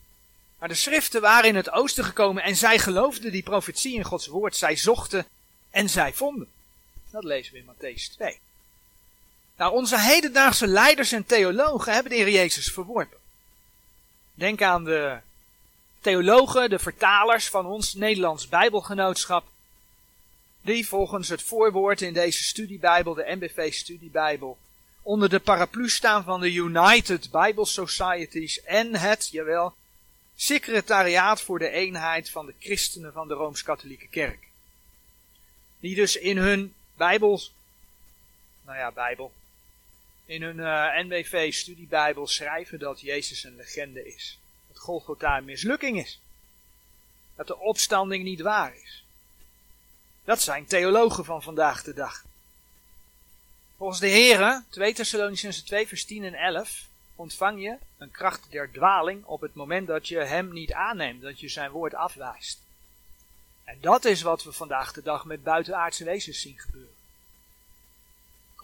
Maar 0.58 0.68
de 0.68 0.74
schriften 0.74 1.20
waren 1.20 1.48
in 1.48 1.56
het 1.56 1.70
oosten 1.70 2.04
gekomen 2.04 2.42
en 2.42 2.56
zij 2.56 2.78
geloofden 2.78 3.32
die 3.32 3.42
profetie 3.42 3.94
in 3.94 4.04
Gods 4.04 4.26
woord. 4.26 4.56
Zij 4.56 4.76
zochten 4.76 5.26
en 5.70 5.88
zij 5.88 6.12
vonden. 6.12 6.48
Dat 7.10 7.24
lezen 7.24 7.52
we 7.52 7.58
in 7.58 7.74
Matthäus 7.74 8.12
2. 8.12 8.38
Nou, 9.56 9.72
onze 9.72 10.00
hedendaagse 10.00 10.66
leiders 10.66 11.12
en 11.12 11.26
theologen 11.26 11.92
hebben 11.92 12.12
de 12.12 12.18
Heer 12.18 12.30
Jezus 12.30 12.72
verworpen. 12.72 13.18
Denk 14.34 14.62
aan 14.62 14.84
de 14.84 15.18
theologen, 16.00 16.70
de 16.70 16.78
vertalers 16.78 17.48
van 17.48 17.66
ons 17.66 17.94
Nederlands 17.94 18.48
Bijbelgenootschap, 18.48 19.46
die 20.60 20.88
volgens 20.88 21.28
het 21.28 21.42
voorwoord 21.42 22.00
in 22.00 22.12
deze 22.12 22.44
studiebijbel, 22.44 23.14
de 23.14 23.34
MBV 23.36 23.72
studiebijbel, 23.72 24.58
onder 25.02 25.28
de 25.28 25.40
paraplu 25.40 25.88
staan 25.88 26.24
van 26.24 26.40
de 26.40 26.52
United 26.52 27.30
Bible 27.30 27.66
Societies 27.66 28.62
en 28.62 28.94
het, 28.94 29.28
jawel, 29.28 29.74
secretariaat 30.36 31.40
voor 31.40 31.58
de 31.58 31.70
eenheid 31.70 32.30
van 32.30 32.46
de 32.46 32.54
christenen 32.58 33.12
van 33.12 33.28
de 33.28 33.34
Rooms-Katholieke 33.34 34.08
Kerk. 34.08 34.48
Die 35.80 35.94
dus 35.94 36.16
in 36.16 36.36
hun 36.36 36.74
Bijbels, 36.96 37.52
nou 38.64 38.78
ja, 38.78 38.92
Bijbel, 38.92 39.32
in 40.26 40.42
hun 40.42 40.58
uh, 40.58 40.98
eh, 40.98 41.04
NBV 41.06 41.52
studiebijbel 41.52 42.26
schrijven 42.26 42.78
dat 42.78 43.00
Jezus 43.00 43.44
een 43.44 43.56
legende 43.56 44.06
is. 44.06 44.38
Dat 44.68 44.78
Golgotha 44.78 45.36
een 45.36 45.44
mislukking 45.44 45.98
is. 45.98 46.20
Dat 47.34 47.46
de 47.46 47.58
opstanding 47.58 48.24
niet 48.24 48.40
waar 48.40 48.76
is. 48.76 49.04
Dat 50.24 50.42
zijn 50.42 50.66
theologen 50.66 51.24
van 51.24 51.42
vandaag 51.42 51.82
de 51.82 51.94
dag. 51.94 52.24
Volgens 53.76 54.00
de 54.00 54.06
heren, 54.06 54.66
2 54.68 54.94
Thessalonicense 54.94 55.64
2 55.64 55.88
vers 55.88 56.04
10 56.04 56.24
en 56.24 56.34
11, 56.34 56.84
ontvang 57.14 57.62
je 57.62 57.76
een 57.98 58.10
kracht 58.10 58.46
der 58.50 58.72
dwaling 58.72 59.24
op 59.24 59.40
het 59.40 59.54
moment 59.54 59.86
dat 59.86 60.08
je 60.08 60.18
hem 60.18 60.52
niet 60.52 60.72
aanneemt, 60.72 61.22
dat 61.22 61.40
je 61.40 61.48
zijn 61.48 61.70
woord 61.70 61.94
afwijst. 61.94 62.60
En 63.64 63.78
dat 63.80 64.04
is 64.04 64.22
wat 64.22 64.44
we 64.44 64.52
vandaag 64.52 64.92
de 64.92 65.02
dag 65.02 65.24
met 65.24 65.42
buitenaardse 65.42 66.04
wezens 66.04 66.40
zien 66.40 66.58
gebeuren. 66.58 66.95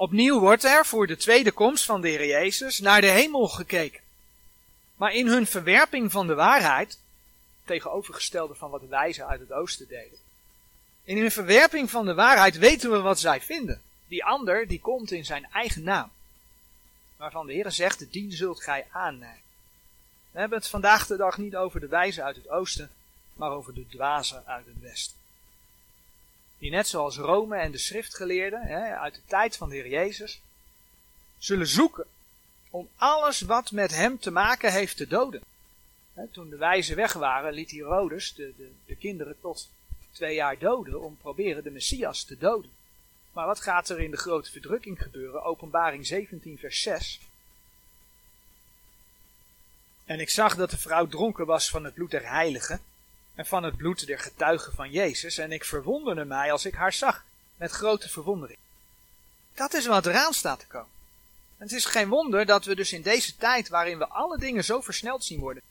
Opnieuw 0.03 0.41
wordt 0.41 0.65
er 0.65 0.87
voor 0.87 1.07
de 1.07 1.17
tweede 1.17 1.53
komst 1.53 1.85
van 1.85 2.01
de 2.01 2.09
Heer 2.09 2.27
Jezus 2.27 2.79
naar 2.79 3.01
de 3.01 3.07
hemel 3.07 3.49
gekeken. 3.49 4.01
Maar 4.97 5.13
in 5.13 5.27
hun 5.27 5.47
verwerping 5.47 6.13
van 6.13 6.27
de 6.27 6.35
waarheid, 6.35 6.99
tegenovergestelde 7.65 8.55
van 8.55 8.71
wat 8.71 8.81
de 8.81 8.87
wijzen 8.87 9.27
uit 9.27 9.41
het 9.41 9.53
oosten 9.53 9.89
deden, 9.89 10.19
in 11.05 11.19
hun 11.19 11.31
verwerping 11.31 11.91
van 11.91 12.07
de 12.07 12.15
waarheid 12.15 12.59
weten 12.59 12.91
we 12.91 13.01
wat 13.01 13.21
zij 13.21 13.41
vinden. 13.41 13.83
Die 14.07 14.25
ander, 14.25 14.69
die 14.69 14.81
komt 14.81 15.11
in 15.11 15.25
zijn 15.25 15.47
eigen 15.53 15.83
naam. 15.83 16.11
Waarvan 17.17 17.47
de 17.47 17.53
Heer 17.53 17.71
zegt, 17.71 18.13
dien 18.13 18.33
zult 18.33 18.63
gij 18.63 18.87
aannemen. 18.93 19.43
We 20.31 20.39
hebben 20.39 20.59
het 20.59 20.69
vandaag 20.69 21.07
de 21.07 21.17
dag 21.17 21.39
niet 21.39 21.57
over 21.57 21.81
de 21.81 21.89
wijzen 21.89 22.25
uit 22.25 22.37
het 22.37 22.49
oosten, 22.49 22.91
maar 23.35 23.51
over 23.51 23.75
de 23.75 23.89
dwazen 23.89 24.47
uit 24.47 24.67
het 24.67 24.81
westen. 24.81 25.22
Die 26.63 26.71
net 26.71 26.89
zoals 26.89 27.17
Rome 27.17 27.57
en 27.57 27.71
de 27.71 27.79
schriftgeleerden 27.79 28.63
hè, 28.63 28.97
uit 28.97 29.15
de 29.15 29.21
tijd 29.27 29.57
van 29.57 29.69
de 29.69 29.75
Heer 29.75 29.89
Jezus, 29.89 30.41
zullen 31.39 31.67
zoeken 31.67 32.07
om 32.71 32.89
alles 32.97 33.41
wat 33.41 33.71
met 33.71 33.95
hem 33.95 34.19
te 34.19 34.31
maken 34.31 34.73
heeft 34.73 34.97
te 34.97 35.07
doden. 35.07 35.43
toen 36.31 36.51
de 36.51 36.57
wijzen 36.57 36.97
weg 36.97 37.13
waren, 37.13 37.53
liet 37.53 37.71
Herodes 37.71 38.35
de, 38.35 38.53
de, 38.57 38.71
de 38.87 38.97
kinderen 38.97 39.37
tot 39.41 39.69
twee 40.13 40.35
jaar 40.35 40.59
doden 40.59 41.01
om 41.01 41.17
proberen 41.21 41.63
de 41.63 41.71
Messias 41.71 42.25
te 42.25 42.39
doden. 42.39 42.71
Maar 43.33 43.47
wat 43.47 43.61
gaat 43.61 43.89
er 43.89 44.01
in 44.01 44.11
de 44.11 44.17
grote 44.17 44.51
verdrukking 44.51 45.03
gebeuren? 45.03 45.43
Openbaring 45.43 46.07
17, 46.07 46.59
vers 46.59 46.83
6. 46.83 47.21
En 50.05 50.21
ik 50.21 50.31
zag 50.31 50.57
dat 50.57 50.71
de 50.71 50.79
vrouw 50.79 51.07
dronken 51.07 51.47
was 51.47 51.71
van 51.71 51.85
het 51.85 51.95
bloed 51.95 52.11
der 52.11 52.29
heiligen 52.29 52.81
en 53.35 53.47
van 53.47 53.63
het 53.63 53.77
bloed 53.77 54.07
der 54.07 54.19
getuigen 54.19 54.73
van 54.73 54.91
Jezus. 54.91 55.39
En 55.39 55.53
ik 55.53 55.65
verwonderde 55.65 56.25
mij 56.25 56.53
als 56.53 56.65
ik 56.65 56.75
haar 56.75 56.93
zag, 56.93 57.25
met 57.57 57.71
grote 57.71 58.09
verwondering. 58.09 58.59
Dat 59.55 59.75
is 59.75 59.87
wat 59.87 60.07
eraan 60.07 60.33
staat 60.33 60.59
te 60.59 60.67
komen. 60.67 60.91
En 61.59 61.69
het 61.69 61.73
is 61.73 61.85
geen 61.85 62.09
wonder 62.09 62.47
dat 62.47 62.65
we 62.65 62.75
dus 62.75 62.93
in 62.93 63.03
deze 63.03 63.37
tijd, 63.37 63.69
waarin 63.69 63.99
we 63.99 64.07
alle 64.07 64.39
dingen 64.39 64.65
zo 64.65 64.81
versneld 64.81 65.25
zien 65.25 65.41
worden, 65.41 65.63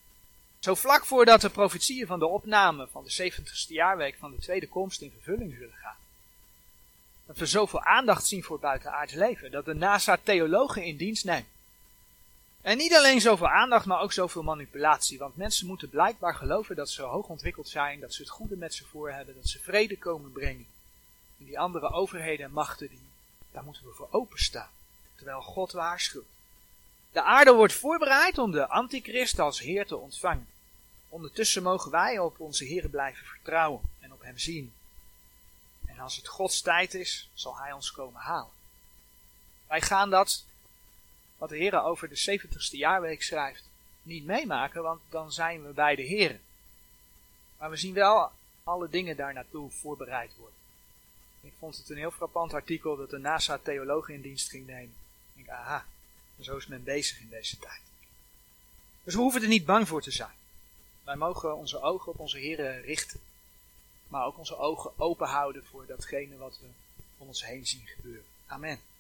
Zo 0.60 0.76
vlak 0.76 1.06
voordat 1.06 1.42
de 1.42 1.50
profetieën 1.50 2.08
van 2.08 2.20
de 2.20 2.26
opname 2.26 2.88
van 2.92 3.04
de 3.04 3.32
70ste 3.32 3.68
jaarweek 3.68 4.16
van 4.20 4.32
de 4.32 4.38
tweede 4.38 4.68
komst 4.68 5.02
in 5.02 5.12
vervulling 5.12 5.54
zullen 5.54 5.78
gaan. 5.82 5.96
Dat 7.26 7.38
we 7.38 7.46
zoveel 7.46 7.84
aandacht 7.84 8.26
zien 8.26 8.44
voor 8.44 8.60
buitenaards 8.60 9.14
leven, 9.14 9.52
dat 9.52 9.66
de 9.66 9.74
NASA 9.74 10.18
theologen 10.24 10.84
in 10.84 10.98
dienst 10.98 11.26
neemt. 11.26 11.48
En 12.62 12.78
niet 12.78 12.94
alleen 12.94 13.22
zoveel 13.22 13.50
aandacht, 13.50 13.86
maar 13.86 14.02
ook 14.02 14.14
zoveel 14.14 14.44
manipulatie. 14.44 15.18
Want 15.18 15.38
mensen 15.38 15.68
moeten 15.68 15.90
blijkbaar 15.90 16.36
geloven 16.36 16.76
dat 16.76 16.90
ze 16.90 17.02
hoog 17.02 17.28
ontwikkeld 17.28 17.70
zijn, 17.70 18.00
dat 18.00 18.14
ze 18.14 18.22
het 18.22 18.32
goede 18.32 18.56
met 18.56 18.74
ze 18.74 18.86
voor 18.86 19.12
hebben, 19.12 19.36
dat 19.36 19.48
ze 19.48 19.60
vrede 19.60 19.98
komen 19.98 20.32
brengen. 20.32 20.68
En 21.40 21.46
die 21.46 21.60
andere 21.60 21.92
overheden 21.92 22.46
en 22.46 22.52
machten, 22.52 22.88
die, 22.88 23.00
daar 23.52 23.64
moeten 23.64 23.86
we 23.86 23.94
voor 23.94 24.08
openstaan. 24.12 24.70
Terwijl 25.16 25.42
God 25.42 25.72
waarschuwt. 25.72 26.26
De 27.12 27.24
aarde 27.24 27.54
wordt 27.54 27.74
voorbereid 27.74 28.38
om 28.38 28.52
de 28.52 28.68
antichrist 28.68 29.40
als 29.40 29.60
Heer 29.60 29.86
te 29.86 29.98
ontvangen. 29.98 30.48
Ondertussen 31.10 31.64
mogen 31.64 31.92
wij 31.92 32.20
op 32.20 32.40
onze 32.40 32.64
Heer 32.64 32.90
blijven 32.90 33.26
vertrouwen 33.26 33.82
en 34.00 34.14
op 34.14 34.22
Hem 34.22 34.38
zien. 34.38 34.74
En 35.86 36.00
als 36.00 36.16
het 36.16 36.28
Gods 36.28 36.62
tijd 36.62 36.94
is, 36.94 37.30
zal 37.34 37.58
Hij 37.58 37.72
ons 37.72 37.92
komen 37.92 38.22
halen. 38.22 38.52
Wij 39.68 39.82
gaan 39.82 40.10
dat, 40.10 40.46
wat 41.42 41.50
de 41.50 41.58
Heer 41.58 41.84
over 41.84 42.10
de 42.10 42.40
70ste 42.40 42.78
jaarweek 42.78 43.24
schrijft, 43.24 43.64
niet 44.04 44.26
meemaken, 44.26 44.84
want 44.84 45.02
dan 45.10 45.32
zijn 45.32 45.66
we 45.66 45.74
bij 45.74 45.96
de 45.96 46.02
Heer. 46.02 46.40
Maar 47.58 47.70
we 47.70 47.76
zien 47.76 47.94
wel 47.94 48.32
alle 48.64 48.90
dingen 48.90 49.16
daar 49.16 49.34
naartoe 49.34 49.72
voorbereid 49.72 50.32
worden. 50.38 50.58
Ik 51.42 51.54
vond 51.60 51.78
het 51.78 51.90
een 51.90 51.98
heel 51.98 52.12
frappant 52.12 52.54
artikel 52.54 52.98
dat 52.98 53.10
de 53.10 53.18
NASA 53.18 53.58
theologen 53.58 54.14
in 54.14 54.22
dienst 54.22 54.50
ging 54.50 54.68
nemen. 54.68 54.94
Ik 55.36 55.46
denk, 55.46 55.50
aha, 55.50 55.86
zo 56.40 56.58
is 56.58 56.68
men 56.68 56.84
bezig 56.84 57.20
in 57.20 57.30
deze 57.30 57.58
tijd. 57.58 57.82
Dus 59.04 59.14
we 59.14 59.22
hoeven 59.22 59.42
er 59.42 59.48
niet 59.48 59.66
bang 59.66 59.88
voor 59.88 60.02
te 60.02 60.12
zijn. 60.12 60.36
Wij 61.04 61.16
mogen 61.16 61.56
onze 61.56 61.82
ogen 61.82 62.12
op 62.12 62.20
onze 62.20 62.38
Heer 62.38 62.82
richten. 62.82 63.20
Maar 64.08 64.26
ook 64.26 64.38
onze 64.38 64.58
ogen 64.58 64.92
open 64.98 65.28
houden 65.28 65.66
voor 65.66 65.86
datgene 65.86 66.38
wat 66.38 66.58
we 66.60 66.68
om 67.18 67.28
ons 67.28 67.46
heen 67.46 67.68
zien 67.68 67.88
gebeuren. 67.88 68.26
Amen. 68.46 68.91